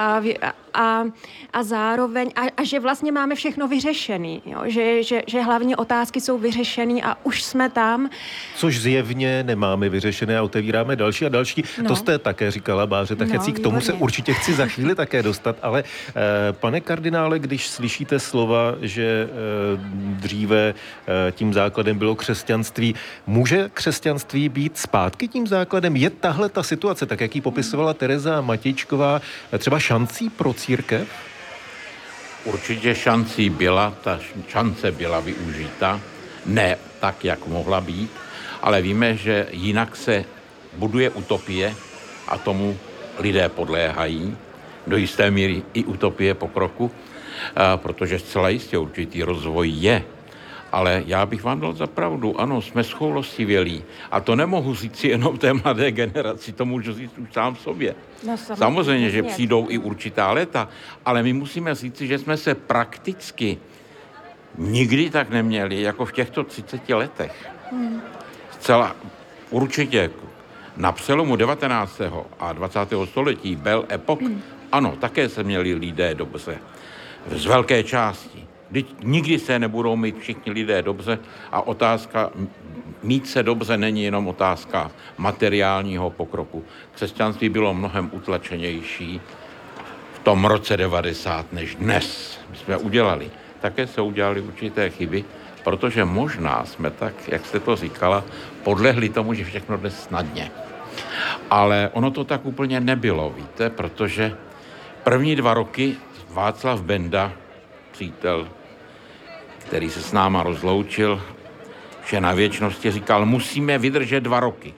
a, 0.75 1.05
a, 1.53 1.63
zároveň, 1.63 2.31
a, 2.37 2.41
a 2.57 2.65
že 2.65 2.81
vlastně 2.81 3.13
máme 3.13 3.35
všechno 3.35 3.69
vyřešený, 3.69 4.43
jo? 4.47 4.61
Že, 4.67 5.03
že, 5.03 5.23
že 5.27 5.43
hlavně 5.43 5.77
otázky 5.77 6.21
jsou 6.21 6.39
vyřešený 6.39 7.03
a 7.03 7.17
už 7.25 7.43
jsme 7.43 7.71
tam. 7.71 8.11
Což 8.57 8.81
zjevně 8.81 9.43
nemáme 9.43 9.89
vyřešené 9.89 10.39
a 10.39 10.43
otevíráme 10.43 10.97
další 10.97 11.27
a 11.27 11.29
další. 11.29 11.65
No. 11.83 11.89
To 11.89 11.97
jste 11.97 12.19
také 12.19 12.51
říkala, 12.51 12.87
Báře 12.87 13.17
tak 13.17 13.29
no, 13.29 13.53
k 13.53 13.59
tomu 13.59 13.81
se 13.81 13.93
určitě 13.93 14.35
chci 14.35 14.55
za 14.55 14.67
chvíli 14.67 14.95
také 14.95 15.23
dostat, 15.23 15.57
ale 15.63 15.85
eh, 16.09 16.53
pane 16.53 16.81
kardinále, 16.81 17.39
když 17.39 17.69
slyšíte 17.69 18.21
slova, 18.21 18.75
že 18.81 19.29
eh, 19.29 19.81
dříve 19.95 20.75
eh, 20.75 21.33
tím 21.33 21.55
základem 21.55 21.99
bylo 21.99 22.15
křesťanství, 22.15 22.95
může 23.27 23.71
křesťanství 23.75 24.49
být 24.49 24.79
zpátky 24.79 25.29
tím 25.29 25.47
základem? 25.47 25.97
Je 25.97 26.11
tahle 26.11 26.49
ta 26.49 26.63
situace, 26.63 27.07
tak 27.07 27.21
jak 27.21 27.35
ji 27.35 27.41
popisovala 27.41 27.95
Tereza 27.95 28.41
Matičková, 28.41 29.21
třeba 29.59 29.79
šancí 29.79 30.31
pro 30.31 30.53
církev? 30.65 31.09
Určitě 32.45 32.95
šancí 32.95 33.51
byla, 33.51 33.95
ta 34.05 34.21
šance 34.49 34.93
byla 34.93 35.21
využita, 35.21 36.01
ne 36.47 36.77
tak, 37.01 37.25
jak 37.25 37.47
mohla 37.47 37.81
být, 37.81 38.11
ale 38.63 38.83
víme, 38.83 39.17
že 39.17 39.47
jinak 39.51 39.97
se 39.97 40.25
buduje 40.77 41.11
utopie 41.11 41.75
a 42.29 42.39
tomu 42.39 42.77
lidé 43.19 43.49
podléhají, 43.49 44.37
do 44.87 44.97
jisté 44.97 45.31
míry 45.31 45.63
i 45.75 45.85
utopie 45.85 46.35
pokroku, 46.35 46.91
protože 47.77 48.19
zcela 48.19 48.49
jistě 48.49 48.79
určitý 48.79 49.23
rozvoj 49.23 49.69
je 49.69 50.05
ale 50.75 51.03
já 51.07 51.27
bych 51.27 51.45
vám 51.45 51.61
dal 51.61 51.73
za 51.73 51.87
pravdu, 51.87 52.41
ano, 52.41 52.63
jsme 52.63 52.85
schoulostivělí. 52.85 53.85
A 54.11 54.21
to 54.21 54.37
nemohu 54.37 54.75
říct 54.75 54.97
si 54.97 55.09
jenom 55.09 55.39
té 55.39 55.53
mladé 55.53 55.93
generaci, 55.93 56.53
to 56.53 56.65
můžu 56.65 56.95
říct 56.95 57.19
už 57.19 57.33
sám 57.33 57.57
sobě. 57.57 57.95
No, 58.27 58.37
samozřejmě, 58.37 58.57
samozřejmě, 58.57 59.11
že 59.11 59.23
přijdou 59.23 59.67
i 59.71 59.79
určitá 59.79 60.33
léta, 60.33 60.69
ale 61.05 61.23
my 61.23 61.33
musíme 61.33 61.75
říct, 61.75 62.01
že 62.01 62.19
jsme 62.19 62.37
se 62.37 62.55
prakticky 62.55 63.59
nikdy 64.59 65.11
tak 65.11 65.31
neměli, 65.31 65.81
jako 65.81 66.05
v 66.05 66.13
těchto 66.13 66.45
30 66.45 66.89
letech. 66.89 67.51
Hmm. 67.71 68.03
Zcela 68.51 68.97
určitě 69.51 70.11
na 70.77 70.93
přelomu 70.93 71.37
19. 71.37 72.01
a 72.39 72.53
20. 72.53 72.81
století 73.05 73.57
byl 73.57 73.87
epok, 73.93 74.23
hmm. 74.23 74.43
ano, 74.73 74.97
také 75.01 75.29
se 75.29 75.43
měli 75.43 75.75
lidé 75.75 76.15
dobře, 76.15 76.59
z 77.31 77.47
velké 77.47 77.83
části. 77.83 78.44
Vždyť 78.75 78.95
nikdy 79.03 79.39
se 79.39 79.59
nebudou 79.59 79.97
mít 79.97 80.19
všichni 80.19 80.53
lidé 80.53 80.83
dobře 80.83 81.19
a 81.53 81.67
otázka 81.67 82.31
mít 83.03 83.29
se 83.29 83.43
dobře 83.43 83.77
není 83.77 84.05
jenom 84.05 84.29
otázka 84.29 84.91
materiálního 85.19 86.11
pokroku. 86.11 86.65
Křesťanství 86.93 87.49
bylo 87.49 87.75
mnohem 87.75 88.11
utlačenější 88.13 89.21
v 90.13 90.19
tom 90.19 90.45
roce 90.45 90.77
90 90.77 91.53
než 91.53 91.75
dnes. 91.75 92.39
My 92.51 92.57
jsme 92.57 92.77
udělali. 92.77 93.31
Také 93.61 93.87
se 93.87 94.01
udělali 94.01 94.41
určité 94.41 94.91
chyby, 94.91 95.25
protože 95.65 96.05
možná 96.05 96.65
jsme 96.65 96.91
tak, 96.91 97.15
jak 97.29 97.47
jste 97.47 97.61
to 97.61 97.77
říkala, 97.77 98.25
podlehli 98.63 99.09
tomu, 99.09 99.35
že 99.35 99.45
všechno 99.45 99.77
jde 99.77 99.91
snadně. 99.91 100.51
Ale 101.51 101.91
ono 101.93 102.11
to 102.11 102.25
tak 102.25 102.47
úplně 102.47 102.81
nebylo, 102.81 103.31
víte, 103.37 103.71
protože 103.71 104.37
první 105.05 105.37
dva 105.37 105.55
roky 105.55 105.97
Václav 106.31 106.83
Benda, 106.83 107.33
přítel 107.93 108.49
který 109.67 109.91
se 109.91 110.03
s 110.03 110.13
náma 110.13 110.43
rozloučil, 110.43 111.23
že 112.07 112.21
na 112.21 112.33
věčnosti 112.33 112.91
říkal, 112.91 113.27
musíme 113.27 113.79
vydržet 113.79 114.21
dva 114.21 114.41
roky. 114.41 114.75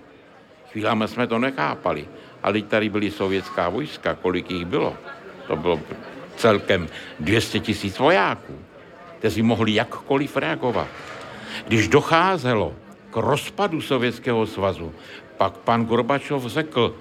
Chvílami 0.72 1.08
jsme 1.08 1.26
to 1.26 1.38
nechápali, 1.38 2.08
ale 2.42 2.62
tady 2.62 2.88
byly 2.88 3.10
sovětská 3.10 3.68
vojska, 3.68 4.14
kolik 4.14 4.50
jich 4.50 4.64
bylo. 4.64 4.94
To 5.46 5.56
bylo 5.56 5.80
celkem 6.36 6.88
200 7.20 7.60
tisíc 7.60 7.98
vojáků, 7.98 8.58
kteří 9.18 9.42
mohli 9.42 9.74
jakkoliv 9.74 10.36
reagovat. 10.36 10.88
Když 11.66 11.88
docházelo 11.88 12.74
k 13.10 13.16
rozpadu 13.16 13.80
Sovětského 13.80 14.46
svazu, 14.46 14.94
pak 15.36 15.52
pan 15.52 15.86
Gorbačov 15.86 16.46
řekl 16.46 16.94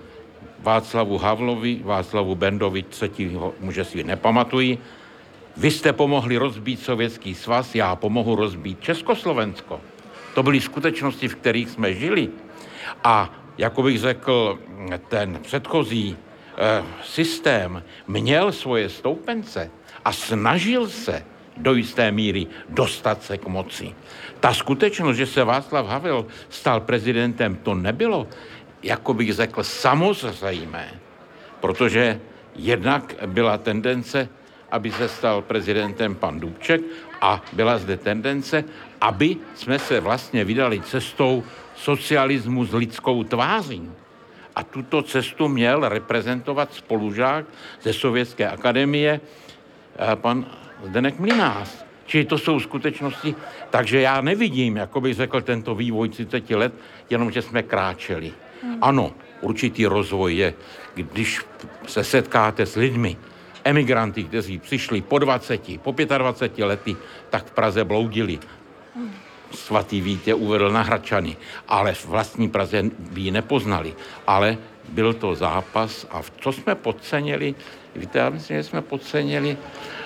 Václavu 0.60 1.18
Havlovi, 1.18 1.82
Václavu 1.84 2.36
Bendovi, 2.36 2.84
třetího 2.84 3.54
muže 3.60 3.86
si 3.86 4.04
nepamatují, 4.04 4.80
vy 5.58 5.72
jste 5.72 5.94
pomohli 5.94 6.38
rozbít 6.38 6.80
Sovětský 6.80 7.36
svaz, 7.36 7.76
já 7.76 7.96
pomohu 7.96 8.36
rozbít 8.36 8.82
Československo. 8.82 9.82
To 10.34 10.44
byly 10.44 10.62
skutečnosti, 10.62 11.28
v 11.28 11.36
kterých 11.36 11.70
jsme 11.70 11.94
žili. 11.94 12.30
A 13.04 13.34
jako 13.58 13.84
bych 13.84 14.00
řekl, 14.00 14.60
ten 15.10 15.40
předchozí 15.42 16.18
eh, 16.18 16.84
systém 17.04 17.84
měl 18.08 18.52
svoje 18.52 18.90
stoupence 18.90 19.72
a 20.06 20.12
snažil 20.12 20.88
se 20.90 21.26
do 21.58 21.74
jisté 21.74 22.12
míry 22.12 22.48
dostat 22.70 23.24
se 23.24 23.38
k 23.38 23.48
moci. 23.48 23.96
Ta 24.40 24.54
skutečnost, 24.54 25.18
že 25.18 25.26
se 25.26 25.44
Václav 25.44 25.88
Havel 25.88 26.26
stal 26.50 26.82
prezidentem, 26.82 27.56
to 27.56 27.76
nebylo, 27.76 28.28
jako 28.84 29.14
bych 29.14 29.34
řekl, 29.34 29.64
samozřejmé, 29.64 31.00
protože 31.60 32.20
jednak 32.56 33.16
byla 33.26 33.58
tendence, 33.58 34.30
aby 34.72 34.92
se 34.92 35.08
stal 35.08 35.42
prezidentem 35.42 36.16
pan 36.16 36.40
Dubček 36.40 36.82
a 37.22 37.42
byla 37.54 37.78
zde 37.78 37.98
tendence, 37.98 38.64
aby 39.02 39.38
jsme 39.56 39.80
se 39.80 40.00
vlastně 40.00 40.44
vydali 40.44 40.82
cestou 40.82 41.44
socialismu 41.76 42.66
s 42.66 42.74
lidskou 42.74 43.24
tváří. 43.24 43.92
A 44.56 44.64
tuto 44.64 45.02
cestu 45.02 45.48
měl 45.48 45.90
reprezentovat 45.90 46.74
spolužák 46.74 47.46
ze 47.82 47.94
Sovětské 47.94 48.50
akademie 48.50 49.20
eh, 49.20 50.16
pan 50.16 50.46
Zdenek 50.84 51.20
Mlinář. 51.20 51.86
Čili 52.06 52.26
to 52.26 52.38
jsou 52.38 52.60
skutečnosti, 52.60 53.36
takže 53.70 54.02
já 54.02 54.22
nevidím, 54.22 54.78
jako 54.78 55.02
bych 55.02 55.16
řekl, 55.16 55.42
tento 55.42 55.76
vývoj 55.76 56.10
30 56.10 56.50
let, 56.50 56.74
jenom, 57.10 57.32
že 57.32 57.42
jsme 57.42 57.64
kráčeli. 57.64 58.34
Hmm. 58.64 58.78
Ano, 58.82 59.12
určitý 59.42 59.86
rozvoj 59.86 60.36
je, 60.36 60.54
když 60.96 61.42
se 61.88 62.04
setkáte 62.04 62.66
s 62.66 62.76
lidmi, 62.76 63.18
emigranty, 63.66 64.24
kteří 64.24 64.60
přišli 64.60 65.02
po 65.02 65.20
20, 65.20 65.82
po 65.82 65.92
25 65.92 66.66
lety, 66.66 66.96
tak 67.30 67.46
v 67.46 67.52
Praze 67.52 67.84
bloudili. 67.84 68.40
Svatý 69.52 70.02
Vítě 70.02 70.34
uvedl 70.34 70.72
na 70.72 70.82
Hračany, 70.82 71.38
ale 71.68 71.94
v 71.94 72.06
vlastní 72.06 72.50
Praze 72.50 72.84
by 73.00 73.22
ji 73.22 73.32
nepoznali. 73.32 73.94
Ale 74.28 74.58
byl 74.90 75.14
to 75.14 75.36
zápas 75.36 76.08
a 76.12 76.22
co 76.42 76.52
jsme 76.52 76.76
podcenili, 76.76 77.56
víte, 77.96 78.20
já 78.20 78.30
myslím, 78.30 78.58
že 78.58 78.64
jsme 78.64 78.82
podcenili, 78.82 79.58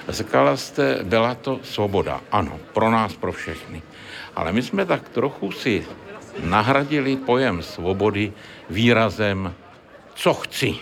říkala 0.10 0.58
jste, 0.58 1.00
byla 1.04 1.36
to 1.36 1.60
svoboda. 1.64 2.22
Ano, 2.32 2.60
pro 2.74 2.92
nás, 2.92 3.16
pro 3.16 3.32
všechny. 3.32 3.82
Ale 4.36 4.52
my 4.52 4.62
jsme 4.62 4.86
tak 4.86 5.10
trochu 5.10 5.52
si 5.52 5.86
nahradili 6.44 7.16
pojem 7.16 7.64
svobody 7.64 8.34
výrazem 8.70 9.54
co 10.16 10.34
chci. 10.34 10.76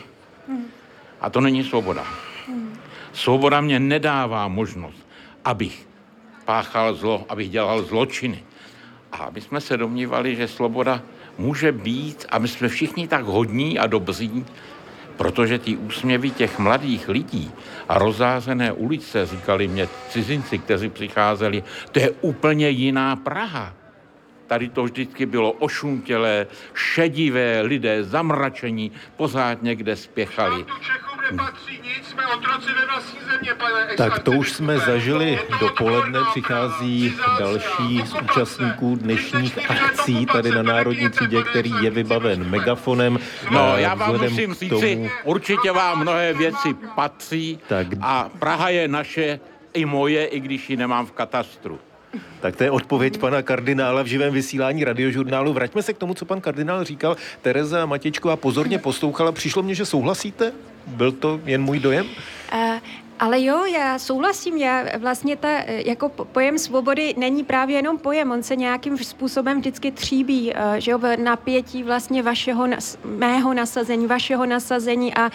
A 1.22 1.30
to 1.30 1.42
není 1.42 1.64
svoboda. 1.64 2.27
Svoboda 3.18 3.62
mě 3.62 3.80
nedává 3.80 4.48
možnost, 4.48 5.08
abych 5.46 5.88
páchal 6.46 6.94
zlo, 6.94 7.26
abych 7.30 7.50
dělal 7.50 7.82
zločiny. 7.82 8.44
A 9.12 9.30
my 9.34 9.42
jsme 9.42 9.62
se 9.62 9.78
domnívali, 9.78 10.36
že 10.36 10.48
svoboda 10.48 11.02
může 11.38 11.72
být, 11.72 12.26
a 12.30 12.38
my 12.38 12.48
jsme 12.48 12.68
všichni 12.68 13.08
tak 13.08 13.26
hodní 13.26 13.80
a 13.80 13.88
dobří, 13.88 14.46
protože 15.18 15.60
ty 15.60 15.78
úsměvy 15.78 16.30
těch 16.30 16.60
mladých 16.60 17.10
lidí 17.10 17.52
a 17.90 17.98
rozářené 17.98 18.72
ulice, 18.72 19.26
říkali 19.26 19.68
mě 19.68 19.88
cizinci, 20.10 20.60
kteří 20.60 20.90
přicházeli, 20.90 21.64
to 21.92 22.00
je 22.00 22.12
úplně 22.22 22.70
jiná 22.70 23.16
Praha. 23.16 23.74
Tady 24.48 24.70
to 24.70 24.84
vždycky 24.84 25.26
bylo 25.26 25.52
ošuntělé, 25.52 26.48
šedivé, 26.74 27.62
lidé 27.62 28.04
zamračení, 28.04 28.92
pořád 29.16 29.64
někde 29.64 29.96
spěchali. 29.96 30.66
Tak 33.98 34.20
to 34.20 34.32
už 34.32 34.52
jsme 34.52 34.80
zažili 34.80 35.40
dopoledne, 35.60 36.20
přichází 36.32 37.14
další 37.40 38.02
z 38.06 38.14
účastníků 38.24 38.96
dnešních 38.96 39.72
akcí 39.72 40.26
tady 40.26 40.52
na 40.52 40.64
Národní 40.64 41.10
třídě, 41.10 41.44
který 41.44 41.72
je 41.82 41.90
vybaven 41.90 42.50
megafonem. 42.50 43.20
No, 43.52 43.78
já 43.78 43.96
vám 43.96 44.22
musím 44.22 44.54
říci, 44.54 44.70
tomu... 44.70 45.10
určitě 45.24 45.72
vám 45.72 46.00
mnohé 46.02 46.34
věci 46.34 46.74
patří 46.96 47.60
tak... 47.68 47.88
a 48.02 48.30
Praha 48.40 48.70
je 48.70 48.88
naše 48.88 49.40
i 49.74 49.86
moje, 49.86 50.26
i 50.26 50.40
když 50.40 50.70
ji 50.70 50.78
nemám 50.78 51.06
v 51.06 51.12
katastru. 51.12 51.80
Tak 52.42 52.56
to 52.56 52.64
je 52.64 52.72
odpověď 52.72 53.18
pana 53.18 53.42
kardinála 53.42 54.04
v 54.04 54.06
živém 54.06 54.34
vysílání 54.34 54.84
radiožurnálu. 54.84 55.54
Vraťme 55.54 55.84
se 55.84 55.94
k 55.94 55.98
tomu, 55.98 56.14
co 56.14 56.26
pan 56.26 56.42
kardinál 56.42 56.84
říkal. 56.84 57.18
Tereza 57.42 57.86
Matěčková 57.86 58.36
pozorně 58.36 58.80
poslouchala. 58.80 59.32
Přišlo 59.32 59.64
mně, 59.64 59.76
že 59.76 59.86
souhlasíte? 59.86 60.52
Byl 60.88 61.12
to 61.12 61.42
jen 61.46 61.62
můj 61.62 61.80
dojem? 61.80 62.06
Uh, 62.54 62.80
ale 63.20 63.44
jo, 63.44 63.66
já 63.66 64.00
souhlasím, 64.00 64.58
já 64.58 64.98
vlastně 64.98 65.36
ta, 65.36 65.50
jako 65.68 66.10
pojem 66.10 66.58
svobody 66.58 67.14
není 67.18 67.44
právě 67.44 67.76
jenom 67.76 67.98
pojem, 67.98 68.32
on 68.32 68.44
se 68.44 68.56
nějakým 68.56 68.98
způsobem 68.98 69.60
vždycky 69.60 69.92
tříbí, 69.92 70.54
eh, 70.56 70.82
že 70.82 70.92
jo, 70.92 71.00
napětí 71.18 71.84
vlastně 71.84 72.24
vašeho, 72.24 72.68
mého 73.04 73.54
nasazení, 73.54 74.08
vašeho 74.08 74.46
nasazení 74.46 75.14
a, 75.14 75.32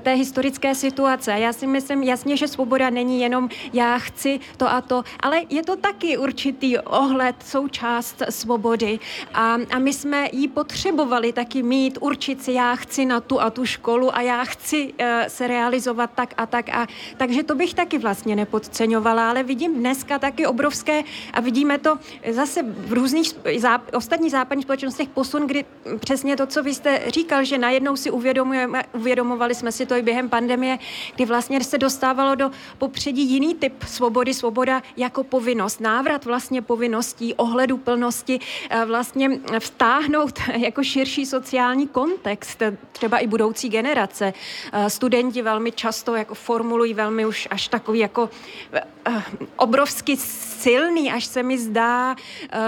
té 0.00 0.14
historické 0.14 0.74
situace. 0.74 1.32
Já 1.32 1.52
si 1.52 1.66
myslím 1.66 2.02
jasně, 2.02 2.36
že 2.36 2.48
svoboda 2.48 2.90
není 2.90 3.20
jenom 3.20 3.48
já 3.72 3.98
chci 3.98 4.40
to 4.56 4.70
a 4.70 4.80
to, 4.80 5.02
ale 5.20 5.40
je 5.48 5.62
to 5.62 5.76
taky 5.76 6.18
určitý 6.18 6.78
ohled, 6.78 7.36
součást 7.44 8.22
svobody 8.30 8.98
a, 9.34 9.56
a 9.70 9.78
my 9.78 9.92
jsme 9.92 10.28
ji 10.32 10.48
potřebovali 10.48 11.32
taky 11.32 11.62
mít, 11.62 11.98
určit 12.00 12.42
si, 12.42 12.52
já 12.52 12.76
chci 12.76 13.04
na 13.04 13.20
tu 13.20 13.40
a 13.40 13.50
tu 13.50 13.66
školu 13.66 14.16
a 14.16 14.20
já 14.20 14.44
chci 14.44 14.92
uh, 14.92 15.06
se 15.28 15.46
realizovat 15.46 16.10
tak 16.14 16.34
a 16.36 16.46
tak 16.46 16.68
a 16.68 16.86
takže 17.22 17.42
to 17.42 17.54
bych 17.54 17.74
taky 17.74 17.98
vlastně 17.98 18.36
nepodceňovala, 18.36 19.30
ale 19.30 19.42
vidím 19.42 19.74
dneska 19.74 20.18
taky 20.18 20.46
obrovské 20.46 21.02
a 21.32 21.40
vidíme 21.40 21.78
to 21.78 21.98
zase 22.30 22.62
v 22.62 22.92
různých 22.92 23.34
záp, 23.58 23.82
ostatních 23.94 24.30
západních 24.30 24.64
společnostech 24.64 25.08
posun, 25.08 25.46
kdy 25.46 25.64
přesně 26.00 26.36
to, 26.36 26.46
co 26.46 26.62
vy 26.62 26.74
jste 26.74 27.00
říkal, 27.06 27.44
že 27.44 27.58
najednou 27.58 27.96
si 27.96 28.10
uvědomujeme, 28.10 28.82
uvědomovali 28.92 29.54
jsme 29.54 29.72
si 29.72 29.86
to 29.86 29.94
i 29.94 30.02
během 30.02 30.28
pandemie, 30.28 30.78
kdy 31.14 31.24
vlastně 31.24 31.64
se 31.64 31.78
dostávalo 31.78 32.34
do 32.34 32.50
popředí 32.78 33.22
jiný 33.22 33.54
typ 33.54 33.82
svobody, 33.86 34.34
svoboda 34.34 34.82
jako 34.96 35.24
povinnost, 35.24 35.80
návrat 35.80 36.24
vlastně 36.24 36.62
povinností, 36.62 37.34
ohledu 37.34 37.78
plnosti, 37.78 38.40
vlastně 38.86 39.30
vtáhnout 39.58 40.38
jako 40.56 40.84
širší 40.84 41.26
sociální 41.26 41.88
kontext, 41.88 42.62
třeba 42.92 43.18
i 43.18 43.26
budoucí 43.26 43.68
generace. 43.68 44.32
Studenti 44.88 45.42
velmi 45.42 45.72
často 45.72 46.14
jako 46.14 46.34
formulují 46.34 46.94
velmi 46.94 47.11
velmi 47.12 47.26
už 47.26 47.48
až 47.50 47.68
takový 47.68 47.98
jako 47.98 48.30
obrovsky 49.56 50.16
silný, 50.62 51.12
až 51.12 51.24
se 51.24 51.42
mi 51.42 51.58
zdá, 51.58 52.16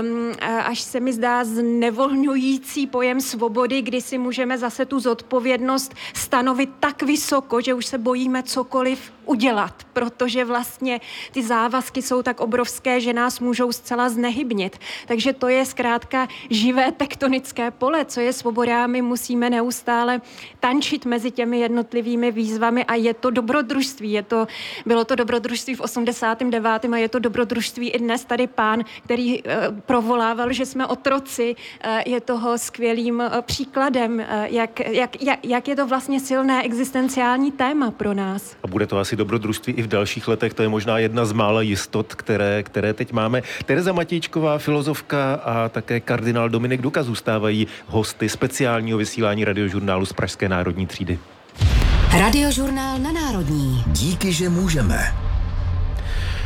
um, 0.01 0.33
až 0.65 0.81
se 0.81 1.01
mi 1.01 1.13
zdá 1.13 1.45
znevolňující 1.45 2.87
pojem 2.87 3.21
svobody, 3.21 3.83
kdy 3.83 4.01
si 4.01 4.19
můžeme 4.19 4.59
zase 4.59 4.87
tu 4.87 5.01
zodpovědnost 5.01 5.95
stanovit 6.15 6.71
tak 6.81 7.03
vysoko, 7.03 7.61
že 7.61 7.75
už 7.75 7.87
se 7.87 7.99
bojíme 7.99 8.43
cokoliv 8.43 9.13
udělat, 9.25 9.87
protože 9.93 10.45
vlastně 10.45 11.01
ty 11.33 11.43
závazky 11.43 12.03
jsou 12.03 12.23
tak 12.23 12.41
obrovské, 12.41 13.01
že 13.01 13.13
nás 13.13 13.41
můžou 13.41 13.73
zcela 13.73 14.09
znehybnit. 14.09 14.79
Takže 15.07 15.33
to 15.33 15.49
je 15.49 15.67
zkrátka 15.67 16.29
živé 16.51 16.93
tektonické 16.93 17.71
pole, 17.71 18.05
co 18.05 18.21
je 18.21 18.33
svoboda. 18.33 18.87
My 18.87 19.03
musíme 19.03 19.51
neustále 19.51 20.21
tančit 20.61 21.07
mezi 21.07 21.31
těmi 21.31 21.61
jednotlivými 21.61 22.33
výzvami 22.33 22.85
a 22.85 22.95
je 22.95 23.15
to 23.15 23.31
dobrodružství. 23.31 24.13
Je 24.13 24.23
to, 24.23 24.47
bylo 24.87 25.05
to 25.05 25.15
dobrodružství 25.15 25.75
v 25.75 25.81
89. 26.33 26.93
a 26.93 26.97
je 26.97 27.09
to 27.09 27.19
dobrodružství 27.19 27.91
i 27.91 27.99
dnes 27.99 28.25
tady 28.25 28.47
pán, 28.47 28.85
který 29.05 29.43
uh, 29.43 29.53
provolával, 29.87 30.53
že 30.53 30.67
jsme 30.67 30.87
otroci, 30.87 31.57
uh, 31.57 31.93
je 32.07 32.21
toho 32.21 32.59
skvělým 32.59 33.21
uh, 33.21 33.41
příkladem, 33.41 34.25
jak, 34.45 34.81
jak, 34.81 35.23
jak, 35.23 35.47
jak 35.47 35.69
je 35.69 35.77
to 35.77 35.87
vlastně 35.87 36.21
silné 36.21 36.63
existenciální 36.63 37.53
téma 37.53 37.91
pro 37.91 38.15
nás. 38.15 38.57
A 38.63 38.67
bude 38.67 38.87
to 38.87 38.99
asi 38.99 39.17
dobrodružství 39.17 39.73
i 39.73 39.83
v 39.83 39.87
dalších 39.87 40.29
letech, 40.29 40.55
to 40.55 40.63
je 40.63 40.69
možná 40.69 40.99
jedna 40.99 41.25
z 41.25 41.33
mála 41.33 41.63
jistot, 41.63 42.15
které, 42.15 42.63
které 42.63 42.95
teď 42.95 43.13
máme. 43.13 43.43
Tereza 43.65 43.93
Matějčková, 43.93 44.59
filozofka 44.59 45.35
a 45.35 45.69
také 45.69 46.01
kardinál 46.01 46.49
Dominik 46.49 46.83
Duka 46.83 47.03
zůstávají 47.03 47.67
hosty 47.87 48.29
speciálního 48.29 48.99
vysílání 48.99 49.45
radiožurnálu 49.45 50.07
z 50.07 50.13
Pražské 50.13 50.49
národní 50.49 50.87
třídy. 50.87 51.19
Radiožurnál 52.19 52.99
na 52.99 53.13
Národní. 53.13 53.85
Díky, 53.87 54.33
že 54.33 54.49
můžeme. 54.49 55.15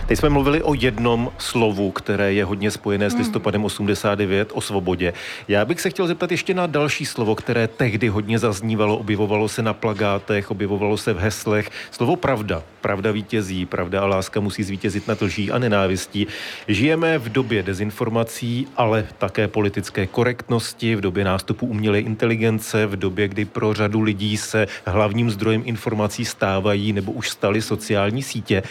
Teď 0.09 0.18
jsme 0.18 0.29
mluvili 0.29 0.62
o 0.62 0.75
jednom 0.75 1.33
slovu, 1.38 1.90
které 1.90 2.33
je 2.33 2.44
hodně 2.44 2.71
spojené 2.71 3.11
s 3.11 3.12
hmm. 3.12 3.23
listopadem 3.23 3.64
89, 3.64 4.51
o 4.55 4.61
svobodě. 4.61 5.12
Já 5.49 5.64
bych 5.64 5.81
se 5.81 5.90
chtěl 5.90 6.07
zeptat 6.07 6.31
ještě 6.31 6.55
na 6.55 6.66
další 6.66 7.07
slovo, 7.07 7.35
které 7.35 7.68
tehdy 7.68 8.09
hodně 8.09 8.38
zaznívalo, 8.38 8.99
objevovalo 8.99 9.49
se 9.49 9.62
na 9.62 9.75
plagátech, 9.75 10.51
objevovalo 10.51 10.97
se 10.97 11.12
v 11.12 11.18
heslech. 11.18 11.71
Slovo 11.90 12.16
pravda. 12.16 12.62
Pravda 12.81 13.12
vítězí, 13.12 13.66
pravda 13.66 14.01
a 14.01 14.07
láska 14.07 14.40
musí 14.40 14.62
zvítězit 14.62 15.09
na 15.09 15.16
lží 15.21 15.51
a 15.51 15.59
nenávistí. 15.59 16.27
Žijeme 16.68 17.18
v 17.18 17.29
době 17.29 17.62
dezinformací, 17.62 18.68
ale 18.77 19.07
také 19.18 19.49
politické 19.49 20.07
korektnosti, 20.07 20.97
v 20.97 21.01
době 21.01 21.25
nástupu 21.25 21.66
umělé 21.66 22.01
inteligence, 22.01 22.87
v 22.87 22.97
době, 22.97 23.29
kdy 23.29 23.44
pro 23.44 23.75
řadu 23.75 24.01
lidí 24.01 24.37
se 24.37 24.66
hlavním 24.87 25.31
zdrojem 25.31 25.62
informací 25.64 26.25
stávají 26.25 26.92
nebo 26.92 27.12
už 27.12 27.31
staly 27.31 27.62
sociální 27.62 28.23
sítě. 28.23 28.62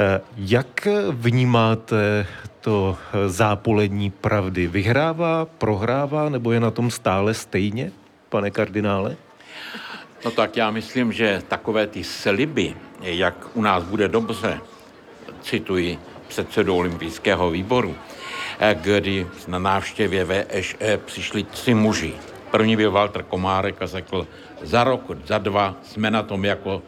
Eh, 0.00 0.20
jak 0.36 0.88
vnímáte 1.10 2.26
to 2.60 2.96
zápolení 3.26 4.10
pravdy 4.10 4.66
vyhrává, 4.66 5.44
prohrává, 5.44 6.28
nebo 6.28 6.52
je 6.52 6.60
na 6.60 6.70
tom 6.70 6.90
stále 6.90 7.34
stejně, 7.34 7.92
pane 8.28 8.50
kardinále? 8.50 9.16
No 10.24 10.30
tak 10.30 10.56
já 10.56 10.70
myslím, 10.70 11.12
že 11.12 11.42
takové 11.48 11.86
ty 11.86 12.04
sliby, 12.04 12.74
jak 13.00 13.46
u 13.54 13.62
nás 13.62 13.84
bude 13.84 14.08
dobře, 14.08 14.60
cituji 15.42 15.98
předsedu 16.28 16.76
olympijského 16.76 17.50
výboru, 17.50 17.94
kdy 18.74 19.26
na 19.48 19.58
návštěvě 19.58 20.24
VŠE 20.24 20.98
přišli 21.04 21.42
tři 21.42 21.74
muži. 21.74 22.14
První 22.50 22.76
byl 22.76 22.90
Walter 22.90 23.22
Komárek 23.22 23.82
a 23.82 23.86
řekl, 23.86 24.26
za 24.62 24.84
rok, 24.84 25.02
za 25.26 25.38
dva 25.38 25.74
jsme 25.82 26.10
na 26.10 26.22
tom 26.22 26.44
jako 26.44 26.82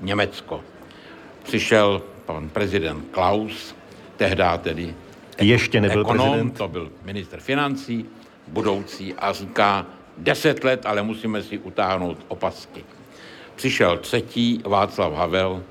Německo. 0.00 0.60
Přišel 1.42 2.02
pan 2.26 2.48
prezident 2.48 3.04
Klaus, 3.10 3.74
tehdy 4.16 4.42
tedy 4.62 4.94
ještě 5.40 5.80
nebyl 5.80 6.00
ekonom, 6.00 6.28
prezident. 6.28 6.58
to 6.58 6.68
byl 6.68 6.92
minister 7.02 7.40
financí, 7.40 8.06
budoucí 8.48 9.14
a 9.14 9.32
říká, 9.32 9.86
deset 10.18 10.64
let, 10.64 10.86
ale 10.86 11.02
musíme 11.02 11.42
si 11.42 11.58
utáhnout 11.58 12.18
opasky. 12.28 12.84
Přišel 13.54 13.98
třetí 13.98 14.62
Václav 14.66 15.12
Havel 15.12 15.62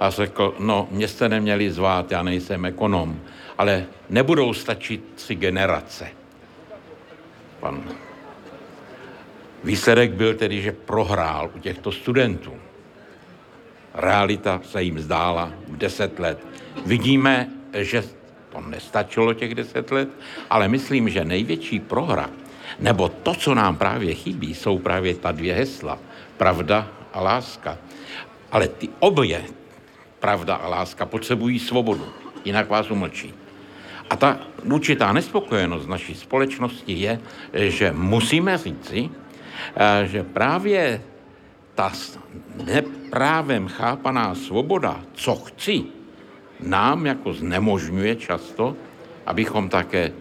a 0.00 0.10
řekl, 0.10 0.54
no, 0.58 0.88
mě 0.90 1.08
jste 1.08 1.28
neměli 1.28 1.70
zvát, 1.70 2.10
já 2.10 2.22
nejsem 2.22 2.64
ekonom, 2.64 3.20
ale 3.58 3.86
nebudou 4.10 4.54
stačit 4.54 5.04
tři 5.14 5.34
generace. 5.34 6.08
Pan 7.60 7.84
Výsledek 9.64 10.12
byl 10.12 10.34
tedy, 10.34 10.62
že 10.62 10.72
prohrál 10.72 11.50
u 11.54 11.58
těchto 11.58 11.92
studentů. 11.92 12.52
Realita 13.96 14.60
se 14.64 14.82
jim 14.82 14.98
zdála 14.98 15.52
v 15.68 15.76
deset 15.76 16.18
let. 16.18 16.46
Vidíme, 16.86 17.48
že 17.72 18.04
to 18.52 18.60
nestačilo 18.60 19.34
těch 19.34 19.54
deset 19.54 19.90
let, 19.90 20.08
ale 20.50 20.68
myslím, 20.68 21.08
že 21.08 21.24
největší 21.24 21.80
prohra, 21.80 22.30
nebo 22.78 23.08
to, 23.08 23.34
co 23.34 23.54
nám 23.54 23.76
právě 23.76 24.14
chybí, 24.14 24.54
jsou 24.54 24.78
právě 24.78 25.14
ta 25.14 25.32
dvě 25.32 25.54
hesla. 25.54 25.98
Pravda 26.36 26.88
a 27.12 27.20
láska. 27.20 27.78
Ale 28.52 28.68
ty 28.68 28.88
obě, 29.00 29.44
pravda 30.20 30.54
a 30.54 30.68
láska, 30.68 31.06
potřebují 31.06 31.58
svobodu, 31.58 32.06
jinak 32.44 32.68
vás 32.68 32.90
umlčí. 32.90 33.34
A 34.10 34.16
ta 34.16 34.38
určitá 34.64 35.12
nespokojenost 35.12 35.86
naší 35.86 36.14
společnosti 36.14 36.92
je, 36.92 37.20
že 37.52 37.92
musíme 37.92 38.58
říci, 38.58 39.10
eh, 39.76 40.06
že 40.06 40.22
právě 40.22 41.02
ta 41.76 41.92
neprávem 42.64 43.68
chápaná 43.68 44.34
svoboda, 44.34 45.00
co 45.12 45.34
chci, 45.36 45.84
nám 46.60 47.06
jako 47.06 47.32
znemožňuje 47.32 48.16
často, 48.16 48.76
abychom 49.26 49.68
také 49.68 50.12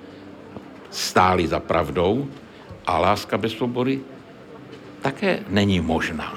stáli 0.92 1.48
za 1.48 1.60
pravdou 1.60 2.28
a 2.86 3.00
láska 3.00 3.38
bez 3.38 3.56
svobody 3.56 4.04
také 5.02 5.48
není 5.48 5.80
možná. 5.80 6.36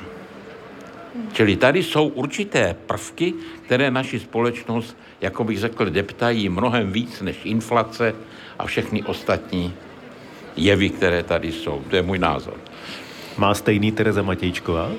Čili 1.33 1.57
tady 1.57 1.83
jsou 1.83 2.09
určité 2.09 2.77
prvky, 2.87 3.35
které 3.67 3.91
naši 3.91 4.21
společnost, 4.21 4.97
jako 5.21 5.45
bych 5.45 5.59
řekl, 5.59 5.91
deptají 5.91 6.49
mnohem 6.49 6.93
víc 6.93 7.21
než 7.21 7.37
inflace 7.45 8.15
a 8.59 8.67
všechny 8.67 9.03
ostatní 9.03 9.75
jevy, 10.57 10.91
které 10.91 11.23
tady 11.23 11.53
jsou. 11.53 11.83
To 11.91 11.97
je 11.97 12.03
můj 12.03 12.19
názor. 12.19 12.68
Má 13.39 13.55
stejný 13.55 13.93
Tereza 13.93 14.23
Matějčková? 14.23 14.91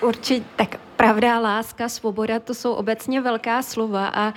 Určitě, 0.00 0.44
tak 0.56 0.80
pravda, 0.96 1.38
láska, 1.38 1.88
svoboda, 1.88 2.40
to 2.40 2.54
jsou 2.54 2.72
obecně 2.72 3.20
velká 3.20 3.62
slova 3.62 4.06
a 4.08 4.34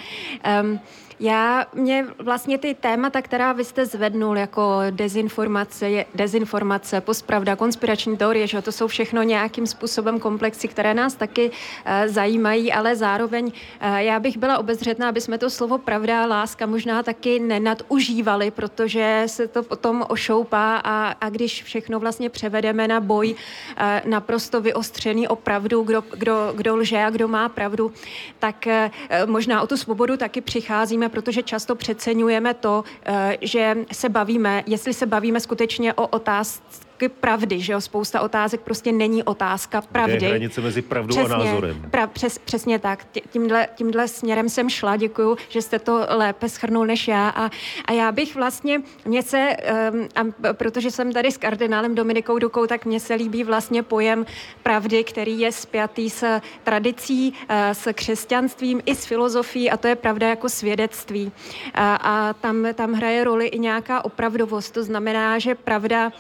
um, 0.62 0.80
já, 1.20 1.66
mě 1.74 2.06
vlastně 2.20 2.58
ty 2.58 2.74
témata, 2.74 3.22
která 3.22 3.54
vy 3.54 3.64
jste 3.64 3.86
zvednul, 3.86 4.38
jako 4.38 4.80
dezinformace, 4.90 6.06
dezinformace, 6.16 7.02
postpravda, 7.02 7.56
konspirační 7.56 8.18
teorie, 8.18 8.48
že 8.48 8.62
to 8.62 8.72
jsou 8.72 8.88
všechno 8.88 9.24
nějakým 9.24 9.68
způsobem 9.68 10.20
komplexy, 10.20 10.68
které 10.68 10.94
nás 10.94 11.16
taky 11.16 11.50
uh, 11.50 11.92
zajímají, 12.06 12.74
ale 12.74 12.96
zároveň 12.96 13.46
uh, 13.46 13.96
já 13.96 14.20
bych 14.20 14.38
byla 14.38 14.58
obezřetná, 14.58 15.10
aby 15.10 15.22
jsme 15.22 15.38
to 15.38 15.50
slovo 15.50 15.78
pravda 15.78 16.26
láska 16.26 16.66
možná 16.66 17.04
taky 17.04 17.40
nenadužívali, 17.40 18.52
protože 18.52 19.24
se 19.26 19.48
to 19.48 19.64
potom 19.64 20.06
ošoupá 20.10 20.78
a, 20.84 21.16
a 21.22 21.30
když 21.30 21.64
všechno 21.64 22.00
vlastně 22.00 22.30
převedeme 22.30 22.88
na 22.88 23.00
boj 23.00 23.36
uh, 23.36 24.10
naprosto 24.10 24.62
vyostřený 24.62 25.28
o 25.28 25.36
pravdu, 25.36 25.84
kdo, 25.84 26.04
kdo, 26.18 26.54
kdo 26.56 26.76
lže 26.76 26.98
a 26.98 27.10
kdo 27.10 27.28
má 27.28 27.50
pravdu, 27.50 27.92
tak 28.40 28.68
uh, 28.68 29.30
možná 29.30 29.62
o 29.62 29.68
tu 29.68 29.78
svobodu 29.78 30.18
taky 30.18 30.42
přicházíme 30.42 31.05
bavíme, 31.06 31.10
protože 31.10 31.44
často 31.44 31.76
přeceňujeme 31.76 32.54
to, 32.54 32.84
eh, 33.06 33.38
že 33.42 33.78
se 33.92 34.10
bavíme, 34.10 34.64
jestli 34.68 34.94
se 34.94 35.06
bavíme 35.06 35.40
skutečně 35.40 35.94
o 35.94 36.08
otázce 36.08 36.85
pravdy, 37.20 37.60
že 37.60 37.74
jo, 37.74 37.82
spousta 37.82 38.22
otázek 38.22 38.62
prostě 38.62 38.92
není 38.92 39.24
otázka 39.24 39.82
pravdy. 39.82 40.26
Je 40.26 40.30
hranice 40.30 40.62
mezi 40.62 40.82
pravdou 40.82 41.16
přesně, 41.16 41.36
a 41.36 41.38
názorem. 41.38 41.86
Pra, 41.92 42.08
přes, 42.08 42.38
přesně 42.38 42.80
tak. 42.80 43.08
Tímhle, 43.30 43.68
tímhle 43.76 44.08
směrem 44.08 44.50
jsem 44.50 44.70
šla, 44.70 44.96
děkuju, 44.96 45.38
že 45.50 45.62
jste 45.62 45.80
to 45.80 46.06
lépe 46.10 46.50
schrnul 46.50 46.86
než 46.86 47.08
já. 47.08 47.30
A, 47.30 47.50
a 47.86 47.92
já 47.92 48.12
bych 48.12 48.36
vlastně, 48.36 48.82
mě 49.06 49.24
se, 49.24 49.58
um, 49.94 50.08
a 50.16 50.54
protože 50.54 50.92
jsem 50.92 51.14
tady 51.14 51.32
s 51.32 51.38
kardinálem 51.38 51.96
Dominikou 51.96 52.40
Dukou, 52.40 52.68
tak 52.68 52.86
mně 52.86 53.00
se 53.00 53.14
líbí 53.14 53.44
vlastně 53.44 53.84
pojem 53.84 54.26
pravdy, 54.64 55.04
který 55.04 55.40
je 55.40 55.52
spjatý 55.52 56.10
s 56.10 56.40
tradicí, 56.64 57.32
uh, 57.32 57.56
s 57.74 57.94
křesťanstvím 57.94 58.82
i 58.86 58.96
s 58.96 59.06
filozofií 59.06 59.72
a 59.72 59.78
to 59.78 59.88
je 59.88 59.96
pravda 59.96 60.30
jako 60.30 60.50
svědectví. 60.50 61.32
A, 61.74 61.96
a 61.96 62.34
tam, 62.34 62.68
tam 62.74 62.94
hraje 62.94 63.24
roli 63.24 63.48
i 63.48 63.60
nějaká 63.60 64.06
opravdovost, 64.06 64.74
to 64.74 64.84
znamená, 64.84 65.40
že 65.40 65.56
pravda 65.56 66.12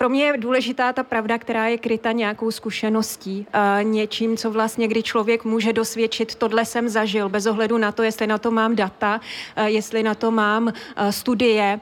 pro 0.00 0.08
mě 0.08 0.24
je 0.24 0.36
důležitá 0.36 0.92
ta 0.92 1.02
pravda, 1.02 1.38
která 1.38 1.66
je 1.66 1.78
kryta 1.78 2.12
nějakou 2.12 2.50
zkušeností, 2.50 3.46
uh, 3.54 3.84
něčím, 3.84 4.36
co 4.36 4.50
vlastně, 4.50 4.88
kdy 4.88 5.02
člověk 5.02 5.44
může 5.44 5.72
dosvědčit, 5.72 6.34
tohle 6.34 6.64
jsem 6.64 6.88
zažil, 6.88 7.28
bez 7.28 7.46
ohledu 7.46 7.78
na 7.78 7.92
to, 7.92 8.02
jestli 8.02 8.26
na 8.26 8.38
to 8.38 8.50
mám 8.50 8.76
data, 8.76 9.20
uh, 9.58 9.64
jestli 9.64 10.02
na 10.02 10.14
to 10.14 10.30
mám 10.30 10.66
uh, 10.66 10.72
studie, 11.10 11.80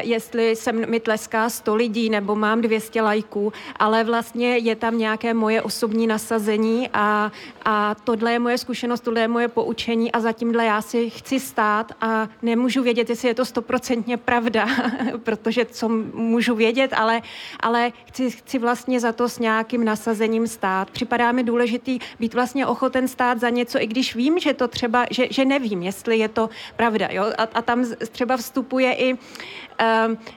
jestli 0.00 0.56
jsem 0.56 0.90
mi 0.90 1.00
tleská 1.00 1.50
100 1.50 1.74
lidí 1.74 2.10
nebo 2.10 2.34
mám 2.36 2.60
200 2.60 3.02
lajků, 3.02 3.52
ale 3.76 4.04
vlastně 4.04 4.56
je 4.56 4.76
tam 4.76 4.98
nějaké 4.98 5.34
moje 5.34 5.62
osobní 5.62 6.06
nasazení 6.06 6.88
a, 6.92 7.32
a 7.64 7.94
tohle 8.04 8.32
je 8.32 8.38
moje 8.38 8.58
zkušenost, 8.58 9.00
tohle 9.00 9.20
je 9.20 9.28
moje 9.28 9.48
poučení 9.48 10.12
a 10.12 10.20
zatímhle 10.20 10.64
já 10.64 10.82
si 10.82 11.10
chci 11.10 11.40
stát 11.40 11.92
a 12.00 12.28
nemůžu 12.42 12.82
vědět, 12.82 13.10
jestli 13.10 13.28
je 13.28 13.34
to 13.34 13.44
stoprocentně 13.44 14.16
pravda, 14.16 14.66
protože 15.22 15.64
co 15.64 15.88
můžu 16.14 16.54
vědět, 16.54 16.92
ale 16.96 17.22
ale 17.60 17.92
chci, 18.04 18.30
chci 18.30 18.58
vlastně 18.58 19.00
za 19.00 19.12
to 19.12 19.28
s 19.28 19.38
nějakým 19.38 19.84
nasazením 19.84 20.46
stát. 20.46 20.90
Připadá 20.90 21.32
mi 21.32 21.42
důležitý 21.42 21.98
být 22.20 22.34
vlastně 22.34 22.66
ochoten 22.66 23.08
stát 23.08 23.40
za 23.40 23.50
něco, 23.50 23.82
i 23.82 23.86
když 23.86 24.14
vím, 24.14 24.38
že 24.38 24.54
to 24.54 24.68
třeba, 24.68 25.06
že, 25.10 25.26
že 25.30 25.44
nevím, 25.44 25.82
jestli 25.82 26.18
je 26.18 26.28
to 26.28 26.50
pravda. 26.76 27.08
Jo? 27.10 27.24
A, 27.38 27.42
a 27.42 27.62
tam 27.62 27.84
třeba 28.12 28.36
vstupuje 28.36 28.94
i 28.94 29.14
uh, 29.14 29.18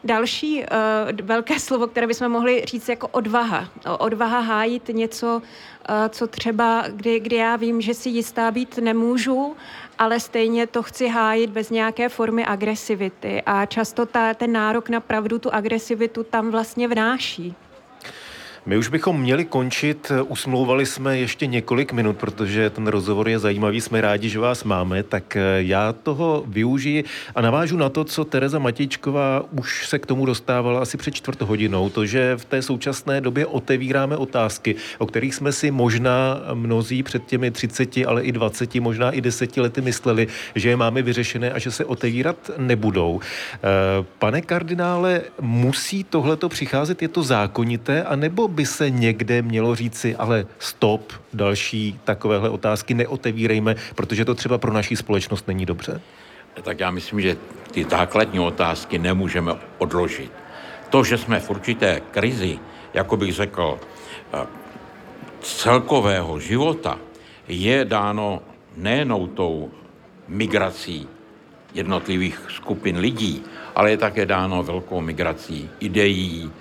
další 0.04 0.60
uh, 0.60 0.66
velké 1.24 1.60
slovo, 1.60 1.88
které 1.88 2.08
bychom 2.08 2.30
mohli 2.30 2.66
říct 2.66 2.90
jako 2.90 3.08
odvaha. 3.08 3.70
Odvaha 4.00 4.40
hájit 4.40 4.88
něco, 4.88 5.42
uh, 5.90 5.96
co 6.10 6.28
třeba, 6.28 6.84
kdy, 6.88 7.20
kdy 7.20 7.36
já 7.36 7.56
vím, 7.56 7.82
že 7.82 7.94
si 7.94 8.10
jistá 8.10 8.52
být 8.52 8.78
nemůžu, 8.78 9.56
ale 9.98 10.20
stejně 10.20 10.68
to 10.68 10.84
chci 10.84 11.08
hájit 11.08 11.50
bez 11.50 11.70
nějaké 11.70 12.10
formy 12.10 12.46
agresivity. 12.46 13.42
A 13.46 13.66
často 13.66 14.06
ta, 14.06 14.34
ten 14.34 14.52
nárok 14.52 14.90
na 14.90 15.00
pravdu, 15.00 15.40
tu 15.40 15.54
agresivitu 15.54 16.24
tam 16.24 16.52
vlastně 16.52 16.88
vnáší. 16.88 17.56
My 18.66 18.78
už 18.78 18.88
bychom 18.88 19.22
měli 19.22 19.46
končit, 19.46 20.12
usmlouvali 20.28 20.86
jsme 20.86 21.18
ještě 21.18 21.46
několik 21.46 21.94
minut, 21.94 22.18
protože 22.18 22.70
ten 22.70 22.88
rozhovor 22.88 23.30
je 23.30 23.40
zajímavý, 23.40 23.82
jsme 23.82 24.02
rádi, 24.02 24.30
že 24.30 24.40
vás 24.40 24.64
máme, 24.64 25.04
tak 25.04 25.36
eh, 25.36 25.42
já 25.58 25.94
toho 25.94 26.44
využiji 26.48 27.04
a 27.36 27.42
navážu 27.42 27.78
na 27.78 27.90
to, 27.90 28.04
co 28.04 28.26
Tereza 28.26 28.60
Matičková 28.60 29.44
už 29.52 29.88
se 29.88 30.00
k 30.00 30.06
tomu 30.06 30.26
dostávala 30.26 30.82
asi 30.82 30.98
před 30.98 31.16
čtvrt 31.16 31.42
hodinou, 31.42 31.90
to, 31.90 32.06
že 32.06 32.36
v 32.38 32.46
té 32.46 32.62
současné 32.62 33.22
době 33.22 33.46
otevíráme 33.46 34.18
otázky, 34.18 34.76
o 34.98 35.06
kterých 35.06 35.36
jsme 35.36 35.52
si 35.52 35.72
možná 35.72 36.42
mnozí 36.54 37.04
před 37.04 37.26
těmi 37.26 37.52
30, 37.52 37.98
ale 38.08 38.24
i 38.24 38.32
20, 38.32 38.76
možná 38.76 39.12
i 39.12 39.22
10 39.22 39.58
lety 39.58 39.82
mysleli, 39.82 40.28
že 40.56 40.70
je 40.70 40.78
máme 40.78 41.02
vyřešené 41.02 41.52
a 41.52 41.60
že 41.60 41.72
se 41.72 41.86
otevírat 41.86 42.52
nebudou. 42.58 43.20
Eh, 43.54 43.60
pane 44.20 44.42
kardinále, 44.42 45.22
musí 45.42 46.04
tohleto 46.04 46.50
přicházet, 46.50 47.02
je 47.02 47.08
to 47.08 47.24
zákonité, 47.24 48.04
anebo 48.04 48.53
by 48.54 48.66
se 48.66 48.90
někde 48.90 49.42
mělo 49.42 49.76
říci, 49.76 50.16
ale 50.16 50.46
stop, 50.60 51.14
další 51.34 52.00
takovéhle 52.04 52.50
otázky 52.50 52.94
neotevírejme, 52.94 53.76
protože 53.96 54.26
to 54.26 54.36
třeba 54.36 54.58
pro 54.58 54.74
naší 54.74 54.96
společnost 54.96 55.48
není 55.48 55.66
dobře? 55.66 56.02
Tak 56.62 56.80
já 56.80 56.92
myslím, 56.92 57.22
že 57.22 57.38
ty 57.72 57.84
základní 57.84 58.40
otázky 58.40 59.00
nemůžeme 59.00 59.54
odložit. 59.78 60.32
To, 60.90 61.04
že 61.04 61.18
jsme 61.18 61.40
v 61.40 61.50
určité 61.50 62.02
krizi, 62.12 62.60
jako 62.94 63.18
bych 63.18 63.34
řekl, 63.34 63.80
eh, 64.34 64.48
celkového 65.42 66.40
života, 66.40 67.00
je 67.48 67.86
dáno 67.86 68.42
nejenom 68.78 69.30
tou 69.30 69.72
migrací 70.28 71.08
jednotlivých 71.74 72.40
skupin 72.50 72.98
lidí, 72.98 73.44
ale 73.76 73.92
je 73.92 73.98
také 73.98 74.26
dáno 74.26 74.64
velkou 74.64 75.02
migrací 75.02 75.70
ideí, 75.80 76.52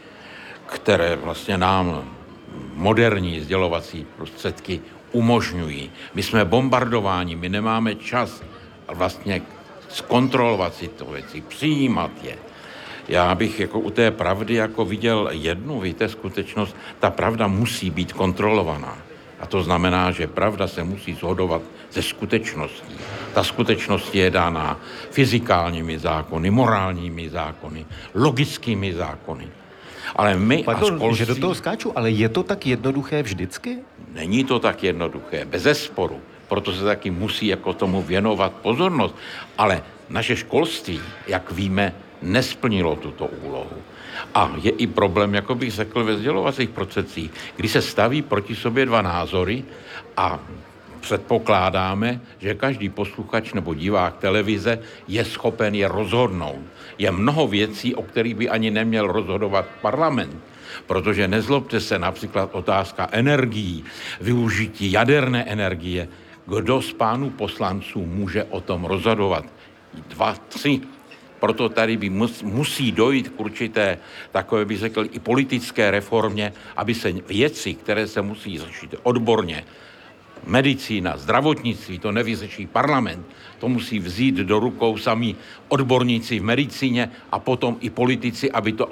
které 0.72 1.16
vlastně 1.16 1.58
nám 1.58 2.04
moderní 2.74 3.40
sdělovací 3.40 4.06
prostředky 4.16 4.80
umožňují. 5.12 5.90
My 6.14 6.22
jsme 6.22 6.44
bombardováni, 6.44 7.36
my 7.36 7.48
nemáme 7.48 7.94
čas 7.94 8.42
vlastně 8.88 9.42
zkontrolovat 9.88 10.74
si 10.74 10.88
to 10.88 11.04
věci, 11.04 11.40
přijímat 11.40 12.10
je. 12.22 12.36
Já 13.08 13.34
bych 13.34 13.60
jako 13.60 13.80
u 13.80 13.90
té 13.90 14.10
pravdy 14.10 14.54
jako 14.54 14.84
viděl 14.84 15.28
jednu, 15.32 15.80
víte, 15.80 16.08
skutečnost, 16.08 16.76
ta 17.00 17.10
pravda 17.10 17.46
musí 17.46 17.90
být 17.90 18.12
kontrolovaná. 18.12 18.98
A 19.40 19.46
to 19.46 19.62
znamená, 19.62 20.10
že 20.10 20.26
pravda 20.26 20.68
se 20.68 20.84
musí 20.84 21.14
shodovat 21.14 21.62
ze 21.92 22.02
skutečností. 22.02 22.94
Ta 23.34 23.44
skutečnost 23.44 24.14
je 24.14 24.30
dána 24.30 24.80
fyzikálními 25.10 25.98
zákony, 25.98 26.50
morálními 26.50 27.28
zákony, 27.28 27.86
logickými 28.14 28.94
zákony. 28.94 29.61
Ale 30.16 30.36
my 30.36 30.62
Pardon, 30.62 30.94
a 30.94 30.96
školství... 30.96 31.18
že 31.18 31.30
do 31.34 31.36
toho 31.40 31.54
skáču, 31.54 31.88
ale 31.94 32.10
je 32.10 32.28
to 32.28 32.42
tak 32.42 32.66
jednoduché 32.66 33.22
vždycky? 33.22 33.78
Není 34.12 34.44
to 34.44 34.58
tak 34.58 34.82
jednoduché, 34.82 35.44
bez 35.44 35.62
zesporu. 35.62 36.20
Proto 36.48 36.72
se 36.72 36.84
taky 36.84 37.10
musí 37.10 37.46
jako 37.46 37.72
tomu 37.72 38.02
věnovat 38.02 38.52
pozornost. 38.52 39.14
Ale 39.58 39.82
naše 40.10 40.36
školství, 40.36 41.00
jak 41.26 41.52
víme, 41.52 41.94
nesplnilo 42.22 42.96
tuto 42.96 43.26
úlohu. 43.26 43.76
A 44.34 44.52
je 44.62 44.70
i 44.70 44.86
problém, 44.86 45.34
jako 45.34 45.54
bych 45.54 45.72
řekl, 45.72 46.04
ve 46.04 46.16
sdělovacích 46.16 46.70
procesích, 46.70 47.30
kdy 47.56 47.68
se 47.68 47.82
staví 47.82 48.22
proti 48.22 48.54
sobě 48.56 48.86
dva 48.86 49.02
názory 49.02 49.64
a 50.16 50.40
předpokládáme, 51.02 52.20
že 52.38 52.54
každý 52.54 52.88
posluchač 52.88 53.52
nebo 53.52 53.74
divák 53.74 54.16
televize 54.22 54.78
je 55.08 55.24
schopen 55.24 55.74
je 55.74 55.88
rozhodnout. 55.88 56.62
Je 56.98 57.10
mnoho 57.10 57.46
věcí, 57.46 57.94
o 57.94 58.02
kterých 58.02 58.34
by 58.34 58.48
ani 58.48 58.70
neměl 58.70 59.06
rozhodovat 59.06 59.66
parlament. 59.82 60.36
Protože 60.86 61.28
nezlobte 61.28 61.80
se, 61.80 61.98
například 61.98 62.54
otázka 62.54 63.08
energií, 63.12 63.84
využití 64.20 64.92
jaderné 64.92 65.44
energie, 65.44 66.08
kdo 66.46 66.82
z 66.82 66.92
pánů 66.92 67.30
poslanců 67.30 68.06
může 68.06 68.44
o 68.44 68.60
tom 68.60 68.84
rozhodovat? 68.84 69.44
Dva, 70.08 70.34
tři. 70.48 70.80
Proto 71.40 71.68
tady 71.68 71.96
by 71.96 72.10
mus, 72.10 72.42
musí 72.42 72.92
dojít 72.92 73.28
k 73.28 73.40
určité, 73.40 73.98
takové 74.30 74.64
bych 74.64 74.78
řekl, 74.78 75.04
i 75.10 75.18
politické 75.18 75.90
reformě, 75.90 76.52
aby 76.76 76.94
se 76.94 77.12
věci, 77.12 77.74
které 77.74 78.06
se 78.06 78.22
musí 78.22 78.58
řešit 78.58 78.94
odborně, 79.02 79.64
medicína, 80.46 81.16
zdravotnictví, 81.16 81.98
to 81.98 82.12
nevyřeší 82.12 82.66
parlament, 82.66 83.26
to 83.58 83.68
musí 83.68 83.98
vzít 83.98 84.34
do 84.34 84.60
rukou 84.60 84.96
sami 84.96 85.36
odborníci 85.68 86.38
v 86.38 86.42
medicíně 86.42 87.10
a 87.32 87.38
potom 87.38 87.76
i 87.80 87.90
politici, 87.90 88.52
aby 88.52 88.72
to 88.72 88.90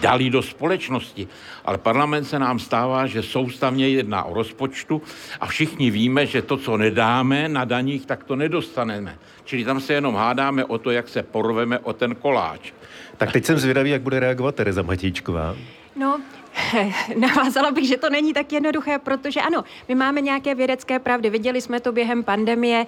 dali 0.00 0.30
do 0.30 0.42
společnosti. 0.42 1.28
Ale 1.64 1.78
parlament 1.78 2.24
se 2.24 2.38
nám 2.38 2.58
stává, 2.58 3.06
že 3.06 3.22
soustavně 3.22 3.88
jedná 3.88 4.24
o 4.24 4.34
rozpočtu 4.34 5.02
a 5.40 5.46
všichni 5.46 5.90
víme, 5.90 6.26
že 6.26 6.42
to, 6.42 6.56
co 6.56 6.76
nedáme 6.76 7.48
na 7.48 7.64
daních, 7.64 8.06
tak 8.06 8.24
to 8.24 8.36
nedostaneme. 8.36 9.18
Čili 9.44 9.64
tam 9.64 9.80
se 9.80 9.92
jenom 9.92 10.14
hádáme 10.14 10.64
o 10.64 10.78
to, 10.78 10.90
jak 10.90 11.08
se 11.08 11.22
porveme 11.22 11.78
o 11.78 11.92
ten 11.92 12.14
koláč. 12.14 12.72
Tak 13.16 13.32
teď 13.32 13.44
jsem 13.44 13.58
zvědavý, 13.58 13.90
jak 13.90 14.02
bude 14.02 14.20
reagovat 14.20 14.54
Tereza 14.54 14.82
Matíčková. 14.82 15.56
No, 15.96 16.20
navázala 17.16 17.70
bych, 17.70 17.88
že 17.88 17.96
to 17.96 18.10
není 18.10 18.32
tak 18.32 18.52
jednoduché, 18.52 18.98
protože 18.98 19.40
ano, 19.40 19.64
my 19.88 19.94
máme 19.94 20.20
nějaké 20.20 20.54
vědecké 20.54 20.98
pravdy. 20.98 21.30
Viděli 21.30 21.60
jsme 21.60 21.80
to 21.80 21.92
během 21.92 22.24
pandemie, 22.24 22.86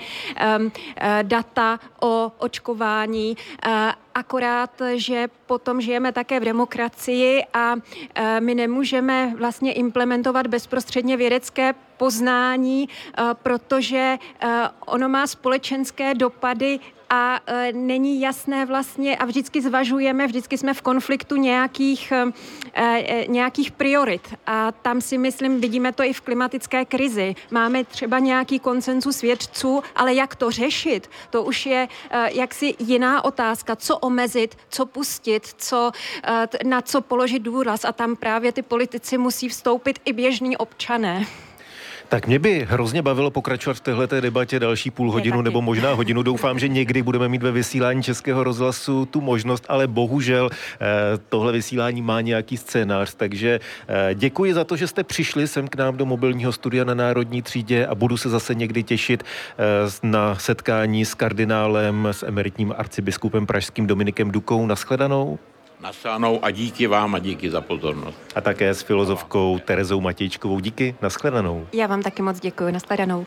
um, 0.58 0.72
data 1.22 1.80
o 2.00 2.32
očkování, 2.38 3.36
uh, 3.66 3.72
akorát, 4.14 4.70
že 4.94 5.28
potom 5.46 5.80
žijeme 5.80 6.12
také 6.12 6.40
v 6.40 6.44
demokracii 6.44 7.42
a 7.54 7.74
uh, 7.74 7.80
my 8.40 8.54
nemůžeme 8.54 9.34
vlastně 9.38 9.72
implementovat 9.72 10.46
bezprostředně 10.46 11.16
vědecké 11.16 11.74
poznání, 11.96 12.88
uh, 12.88 13.24
protože 13.34 14.18
uh, 14.44 14.50
ono 14.86 15.08
má 15.08 15.26
společenské 15.26 16.14
dopady 16.14 16.80
a 17.14 17.40
e, 17.46 17.72
není 17.72 18.20
jasné 18.20 18.66
vlastně 18.66 19.16
a 19.16 19.24
vždycky 19.24 19.62
zvažujeme, 19.62 20.26
vždycky 20.26 20.58
jsme 20.58 20.74
v 20.74 20.82
konfliktu 20.82 21.36
nějakých, 21.36 22.12
e, 22.12 22.32
e, 22.74 23.26
nějakých 23.28 23.70
priorit 23.70 24.34
a 24.46 24.72
tam 24.72 25.00
si 25.00 25.18
myslím, 25.18 25.60
vidíme 25.60 25.92
to 25.92 26.02
i 26.02 26.12
v 26.12 26.20
klimatické 26.20 26.84
krizi. 26.84 27.34
Máme 27.50 27.84
třeba 27.84 28.18
nějaký 28.18 28.58
koncenzus 28.58 29.22
vědců, 29.22 29.82
ale 29.96 30.14
jak 30.14 30.36
to 30.36 30.50
řešit, 30.50 31.10
to 31.30 31.42
už 31.42 31.66
je 31.66 31.88
jaksi 32.32 32.74
jiná 32.78 33.24
otázka, 33.24 33.76
co 33.76 33.98
omezit, 33.98 34.58
co 34.68 34.86
pustit, 34.86 35.54
co, 35.56 35.92
na 36.64 36.82
co 36.82 37.00
položit 37.00 37.42
důraz 37.42 37.84
a 37.84 37.92
tam 37.92 38.16
právě 38.16 38.52
ty 38.52 38.62
politici 38.62 39.18
musí 39.18 39.48
vstoupit 39.48 39.98
i 40.04 40.12
běžní 40.12 40.56
občané. 40.56 41.26
Tak 42.12 42.26
mě 42.26 42.38
by 42.38 42.66
hrozně 42.70 43.02
bavilo 43.02 43.30
pokračovat 43.30 43.74
v 43.74 43.80
této 43.80 44.20
debatě 44.20 44.60
další 44.60 44.90
půl 44.90 45.12
hodinu 45.12 45.42
nebo 45.42 45.62
možná 45.62 45.92
hodinu. 45.92 46.22
Doufám, 46.22 46.58
že 46.58 46.68
někdy 46.68 47.02
budeme 47.02 47.28
mít 47.28 47.42
ve 47.42 47.52
vysílání 47.52 48.02
Českého 48.02 48.44
rozhlasu 48.44 49.06
tu 49.06 49.20
možnost, 49.20 49.64
ale 49.68 49.86
bohužel 49.86 50.50
eh, 50.52 50.78
tohle 51.28 51.52
vysílání 51.52 52.02
má 52.02 52.20
nějaký 52.20 52.56
scénář, 52.56 53.14
takže 53.14 53.60
eh, 53.88 54.14
děkuji 54.14 54.54
za 54.54 54.64
to, 54.64 54.76
že 54.76 54.86
jste 54.86 55.04
přišli 55.04 55.48
sem 55.48 55.68
k 55.68 55.76
nám 55.76 55.96
do 55.96 56.06
mobilního 56.06 56.52
studia 56.52 56.84
na 56.84 56.94
Národní 56.94 57.42
třídě 57.42 57.86
a 57.86 57.94
budu 57.94 58.16
se 58.16 58.28
zase 58.28 58.54
někdy 58.54 58.82
těšit 58.82 59.22
eh, 59.22 59.62
na 60.02 60.34
setkání 60.34 61.04
s 61.04 61.14
kardinálem, 61.14 62.08
s 62.10 62.22
emeritním 62.22 62.74
arcibiskupem 62.76 63.46
pražským 63.46 63.86
Dominikem 63.86 64.30
Dukou. 64.30 64.66
Naschledanou. 64.66 65.38
Nasánou 65.82 66.44
a 66.44 66.50
díky 66.50 66.86
vám 66.86 67.14
a 67.14 67.18
díky 67.18 67.50
za 67.50 67.60
pozornost. 67.60 68.18
A 68.34 68.40
také 68.40 68.74
s 68.74 68.82
filozofkou 68.82 69.58
Terezou 69.58 70.00
Matějčkovou. 70.00 70.60
Díky, 70.60 70.94
nashledanou. 71.02 71.66
Já 71.72 71.86
vám 71.86 72.02
taky 72.02 72.22
moc 72.22 72.40
děkuji, 72.40 72.72
nashledanou. 72.72 73.26